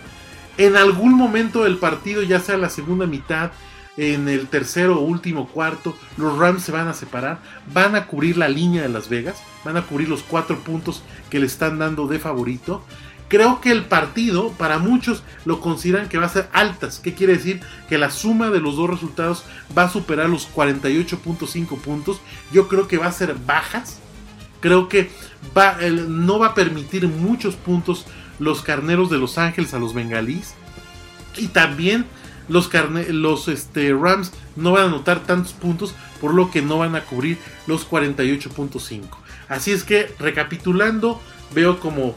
en 0.56 0.76
algún 0.76 1.14
momento 1.14 1.64
del 1.64 1.78
partido, 1.78 2.22
ya 2.22 2.40
sea 2.40 2.56
la 2.56 2.70
segunda 2.70 3.06
mitad, 3.06 3.50
en 3.96 4.28
el 4.28 4.48
tercero 4.48 4.98
o 4.98 5.04
último 5.04 5.48
cuarto, 5.48 5.96
los 6.16 6.36
Rams 6.36 6.64
se 6.64 6.72
van 6.72 6.88
a 6.88 6.94
separar, 6.94 7.40
van 7.72 7.94
a 7.94 8.06
cubrir 8.06 8.36
la 8.36 8.48
línea 8.48 8.82
de 8.82 8.88
Las 8.88 9.08
Vegas, 9.08 9.40
van 9.64 9.76
a 9.76 9.82
cubrir 9.82 10.08
los 10.08 10.22
cuatro 10.22 10.58
puntos 10.58 11.02
que 11.30 11.38
le 11.38 11.46
están 11.46 11.78
dando 11.78 12.08
de 12.08 12.18
favorito. 12.18 12.84
Creo 13.28 13.60
que 13.60 13.70
el 13.70 13.84
partido, 13.84 14.50
para 14.52 14.78
muchos, 14.78 15.22
lo 15.44 15.60
consideran 15.60 16.08
que 16.08 16.18
va 16.18 16.26
a 16.26 16.30
ser 16.30 16.48
altas. 16.52 17.00
¿Qué 17.00 17.14
quiere 17.14 17.34
decir? 17.34 17.60
Que 17.88 17.98
la 17.98 18.10
suma 18.10 18.50
de 18.50 18.60
los 18.60 18.76
dos 18.76 18.90
resultados 18.90 19.44
va 19.76 19.84
a 19.84 19.90
superar 19.90 20.28
los 20.28 20.48
48.5 20.52 21.78
puntos. 21.78 22.20
Yo 22.52 22.68
creo 22.68 22.86
que 22.86 22.98
va 22.98 23.06
a 23.06 23.12
ser 23.12 23.34
bajas. 23.46 23.98
Creo 24.60 24.88
que 24.88 25.10
va, 25.56 25.78
no 25.80 26.38
va 26.38 26.48
a 26.48 26.54
permitir 26.54 27.08
muchos 27.08 27.56
puntos 27.56 28.06
los 28.38 28.62
carneros 28.62 29.10
de 29.10 29.18
Los 29.18 29.38
Ángeles 29.38 29.74
a 29.74 29.78
los 29.78 29.94
bengalíes. 29.94 30.54
Y 31.36 31.48
también 31.48 32.06
los, 32.48 32.70
los 33.08 33.48
este, 33.48 33.92
Rams 33.92 34.32
no 34.56 34.72
van 34.72 34.84
a 34.84 34.86
anotar 34.86 35.20
tantos 35.20 35.52
puntos, 35.52 35.94
por 36.20 36.34
lo 36.34 36.50
que 36.50 36.62
no 36.62 36.78
van 36.78 36.94
a 36.94 37.02
cubrir 37.02 37.38
los 37.66 37.88
48.5. 37.88 39.02
Así 39.48 39.72
es 39.72 39.84
que, 39.84 40.14
recapitulando, 40.18 41.20
veo 41.54 41.80
como 41.80 42.14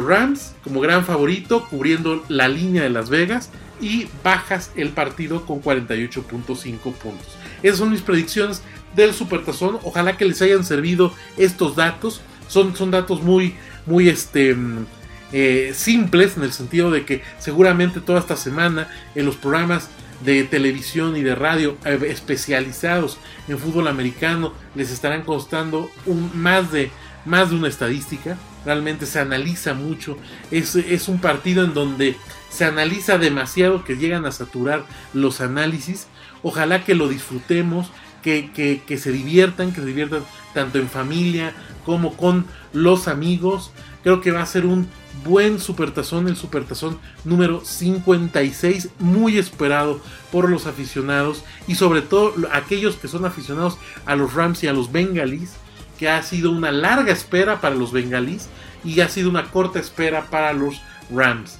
Rams 0.00 0.54
como 0.62 0.80
gran 0.80 1.04
favorito, 1.04 1.66
cubriendo 1.68 2.24
la 2.28 2.48
línea 2.48 2.82
de 2.82 2.90
Las 2.90 3.10
Vegas 3.10 3.50
y 3.80 4.08
bajas 4.22 4.70
el 4.76 4.90
partido 4.90 5.44
con 5.46 5.62
48.5 5.62 6.78
puntos. 6.94 7.26
Esas 7.62 7.78
son 7.78 7.90
mis 7.90 8.02
predicciones 8.02 8.62
del 8.94 9.12
Supertazón. 9.12 9.78
Ojalá 9.82 10.16
que 10.16 10.24
les 10.24 10.40
hayan 10.42 10.64
servido 10.64 11.12
estos 11.36 11.76
datos. 11.76 12.20
Son, 12.48 12.76
son 12.76 12.90
datos 12.90 13.22
muy, 13.22 13.54
muy 13.86 14.08
este, 14.08 14.54
mm, 14.54 14.86
eh, 15.32 15.72
simples 15.74 16.36
en 16.36 16.44
el 16.44 16.52
sentido 16.52 16.90
de 16.90 17.04
que 17.04 17.22
seguramente 17.38 18.00
toda 18.00 18.20
esta 18.20 18.36
semana 18.36 18.88
en 19.14 19.26
los 19.26 19.36
programas 19.36 19.88
de 20.24 20.44
televisión 20.44 21.16
y 21.16 21.22
de 21.22 21.34
radio 21.34 21.76
eh, 21.84 21.98
especializados 22.08 23.18
en 23.48 23.58
fútbol 23.58 23.88
americano 23.88 24.52
les 24.74 24.90
estarán 24.90 25.22
constando 25.22 25.90
un, 26.06 26.30
más, 26.34 26.70
de, 26.70 26.90
más 27.24 27.50
de 27.50 27.56
una 27.56 27.68
estadística. 27.68 28.38
Realmente 28.64 29.06
se 29.06 29.20
analiza 29.20 29.74
mucho. 29.74 30.16
Es, 30.50 30.74
es 30.76 31.08
un 31.08 31.20
partido 31.20 31.64
en 31.64 31.74
donde 31.74 32.16
se 32.50 32.64
analiza 32.64 33.18
demasiado 33.18 33.84
que 33.84 33.96
llegan 33.96 34.26
a 34.26 34.32
saturar 34.32 34.84
los 35.12 35.40
análisis. 35.40 36.06
Ojalá 36.42 36.84
que 36.84 36.94
lo 36.94 37.08
disfrutemos, 37.08 37.90
que, 38.22 38.50
que, 38.52 38.82
que 38.86 38.96
se 38.96 39.12
diviertan, 39.12 39.72
que 39.72 39.80
se 39.80 39.86
diviertan 39.86 40.22
tanto 40.54 40.78
en 40.78 40.88
familia 40.88 41.52
como 41.84 42.16
con 42.16 42.46
los 42.72 43.08
amigos. 43.08 43.72
Creo 44.02 44.20
que 44.20 44.32
va 44.32 44.42
a 44.42 44.46
ser 44.46 44.66
un 44.66 44.88
buen 45.24 45.60
supertazón, 45.60 46.28
el 46.28 46.36
supertazón 46.36 46.98
número 47.24 47.64
56, 47.64 48.90
muy 48.98 49.38
esperado 49.38 50.00
por 50.32 50.50
los 50.50 50.66
aficionados 50.66 51.44
y 51.66 51.76
sobre 51.76 52.02
todo 52.02 52.34
aquellos 52.52 52.96
que 52.96 53.08
son 53.08 53.24
aficionados 53.24 53.78
a 54.06 54.16
los 54.16 54.34
Rams 54.34 54.62
y 54.64 54.68
a 54.68 54.72
los 54.72 54.90
Bengalis, 54.90 55.54
que 55.98 56.08
ha 56.08 56.22
sido 56.22 56.50
una 56.50 56.72
larga 56.72 57.12
espera 57.12 57.60
para 57.60 57.74
los 57.74 57.92
Bengalis 57.92 58.48
y 58.84 59.00
ha 59.00 59.08
sido 59.08 59.30
una 59.30 59.50
corta 59.50 59.78
espera 59.78 60.28
para 60.30 60.52
los 60.52 60.80
Rams. 61.10 61.58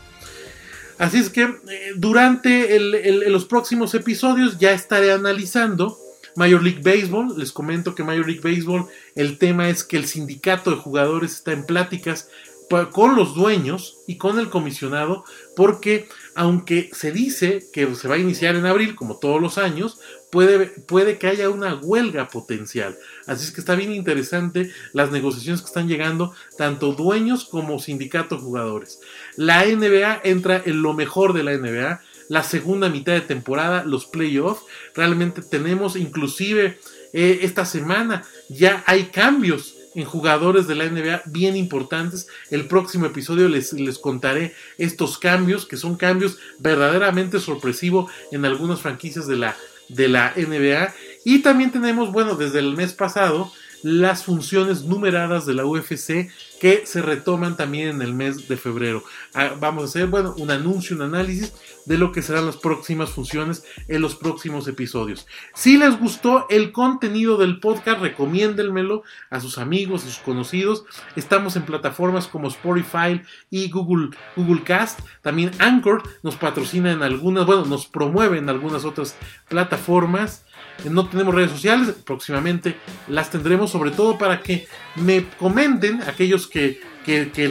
Así 0.98 1.18
es 1.18 1.30
que 1.30 1.42
eh, 1.42 1.92
durante 1.96 2.78
los 3.28 3.44
próximos 3.44 3.94
episodios 3.94 4.58
ya 4.58 4.72
estaré 4.72 5.12
analizando 5.12 5.98
Major 6.36 6.62
League 6.62 6.82
Baseball. 6.82 7.34
Les 7.36 7.52
comento 7.52 7.94
que 7.94 8.04
Major 8.04 8.26
League 8.26 8.40
Baseball, 8.42 8.86
el 9.14 9.38
tema 9.38 9.68
es 9.68 9.84
que 9.84 9.96
el 9.96 10.06
sindicato 10.06 10.70
de 10.70 10.76
jugadores 10.76 11.32
está 11.32 11.52
en 11.52 11.66
pláticas 11.66 12.28
con 12.92 13.16
los 13.16 13.34
dueños 13.34 13.98
y 14.06 14.16
con 14.16 14.38
el 14.38 14.48
comisionado, 14.48 15.24
porque 15.56 16.08
aunque 16.34 16.90
se 16.92 17.12
dice 17.12 17.64
que 17.72 17.94
se 17.94 18.08
va 18.08 18.16
a 18.16 18.18
iniciar 18.18 18.56
en 18.56 18.66
abril, 18.66 18.94
como 18.94 19.18
todos 19.18 19.40
los 19.40 19.58
años, 19.58 19.98
puede, 20.32 20.66
puede 20.66 21.18
que 21.18 21.28
haya 21.28 21.50
una 21.50 21.74
huelga 21.76 22.28
potencial. 22.28 22.96
Así 23.26 23.44
es 23.46 23.52
que 23.52 23.60
está 23.60 23.74
bien 23.74 23.92
interesante 23.92 24.70
las 24.92 25.10
negociaciones 25.10 25.60
que 25.60 25.68
están 25.68 25.88
llegando, 25.88 26.34
tanto 26.58 26.92
dueños 26.92 27.44
como 27.44 27.78
sindicato 27.78 28.38
jugadores. 28.38 29.00
La 29.36 29.64
NBA 29.64 30.22
entra 30.24 30.60
en 30.64 30.82
lo 30.82 30.92
mejor 30.92 31.32
de 31.34 31.44
la 31.44 31.56
NBA, 31.56 32.00
la 32.28 32.42
segunda 32.42 32.88
mitad 32.88 33.12
de 33.12 33.20
temporada, 33.20 33.84
los 33.84 34.06
playoffs. 34.06 34.64
Realmente 34.94 35.42
tenemos 35.42 35.96
inclusive 35.96 36.78
eh, 37.12 37.40
esta 37.42 37.64
semana 37.64 38.24
ya 38.48 38.82
hay 38.86 39.04
cambios 39.04 39.73
en 39.94 40.04
jugadores 40.04 40.66
de 40.66 40.74
la 40.74 40.88
NBA 40.88 41.22
bien 41.26 41.56
importantes. 41.56 42.28
El 42.50 42.66
próximo 42.66 43.06
episodio 43.06 43.48
les, 43.48 43.72
les 43.72 43.98
contaré 43.98 44.54
estos 44.78 45.18
cambios, 45.18 45.66
que 45.66 45.76
son 45.76 45.96
cambios 45.96 46.38
verdaderamente 46.58 47.40
sorpresivos 47.40 48.10
en 48.32 48.44
algunas 48.44 48.80
franquicias 48.80 49.26
de 49.26 49.36
la, 49.36 49.56
de 49.88 50.08
la 50.08 50.32
NBA. 50.36 50.94
Y 51.24 51.40
también 51.40 51.70
tenemos, 51.70 52.12
bueno, 52.12 52.34
desde 52.34 52.58
el 52.58 52.76
mes 52.76 52.92
pasado, 52.92 53.50
las 53.82 54.24
funciones 54.24 54.84
numeradas 54.84 55.44
de 55.44 55.54
la 55.54 55.66
UFC 55.66 56.30
que 56.64 56.86
se 56.86 57.02
retoman 57.02 57.58
también 57.58 57.88
en 57.88 58.00
el 58.00 58.14
mes 58.14 58.48
de 58.48 58.56
febrero. 58.56 59.04
Ah, 59.34 59.52
vamos 59.60 59.82
a 59.82 59.86
hacer, 59.86 60.06
bueno, 60.06 60.32
un 60.38 60.50
anuncio, 60.50 60.96
un 60.96 61.02
análisis 61.02 61.52
de 61.84 61.98
lo 61.98 62.10
que 62.10 62.22
serán 62.22 62.46
las 62.46 62.56
próximas 62.56 63.10
funciones 63.10 63.64
en 63.86 64.00
los 64.00 64.14
próximos 64.14 64.66
episodios. 64.66 65.26
Si 65.52 65.76
les 65.76 66.00
gustó 66.00 66.46
el 66.48 66.72
contenido 66.72 67.36
del 67.36 67.60
podcast, 67.60 68.00
recomiéndenmelo 68.00 69.02
a 69.28 69.40
sus 69.40 69.58
amigos, 69.58 70.04
a 70.04 70.06
sus 70.06 70.20
conocidos. 70.20 70.86
Estamos 71.16 71.54
en 71.56 71.66
plataformas 71.66 72.28
como 72.28 72.48
Spotify 72.48 73.20
y 73.50 73.68
Google, 73.68 74.16
Google 74.34 74.62
Cast. 74.62 75.00
También 75.20 75.50
Anchor 75.58 76.02
nos 76.22 76.36
patrocina 76.36 76.92
en 76.92 77.02
algunas, 77.02 77.44
bueno, 77.44 77.66
nos 77.66 77.84
promueve 77.84 78.38
en 78.38 78.48
algunas 78.48 78.86
otras 78.86 79.16
plataformas. 79.50 80.46
No 80.90 81.08
tenemos 81.08 81.34
redes 81.34 81.52
sociales, 81.52 81.94
próximamente 82.04 82.76
las 83.08 83.30
tendremos, 83.30 83.70
sobre 83.70 83.90
todo 83.90 84.18
para 84.18 84.40
que 84.40 84.66
me 84.96 85.24
comenten 85.38 86.02
aquellos 86.02 86.48
que, 86.54 86.80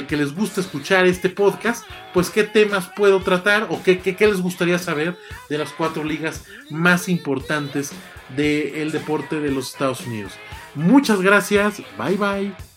que, 0.08 0.18
les 0.18 0.34
gusta 0.34 0.62
escuchar 0.62 1.06
este 1.06 1.30
podcast, 1.30 1.86
pues 2.14 2.30
qué 2.30 2.44
temas 2.44 2.90
puedo 2.96 3.22
tratar 3.22 3.68
o 3.70 3.84
qué, 3.84 4.00
qué 4.00 4.28
les 4.28 4.42
gustaría 4.42 4.80
saber 4.80 5.18
de 5.50 5.58
las 5.58 5.72
cuatro 5.74 6.04
ligas 6.04 6.46
más 6.70 7.10
importantes 7.10 7.92
del 8.36 8.92
deporte 8.92 9.40
de 9.42 9.52
los 9.52 9.72
Estados 9.74 10.08
Unidos. 10.08 10.34
Muchas 10.74 11.22
gracias, 11.22 11.82
bye 11.98 12.16
bye. 12.16 12.73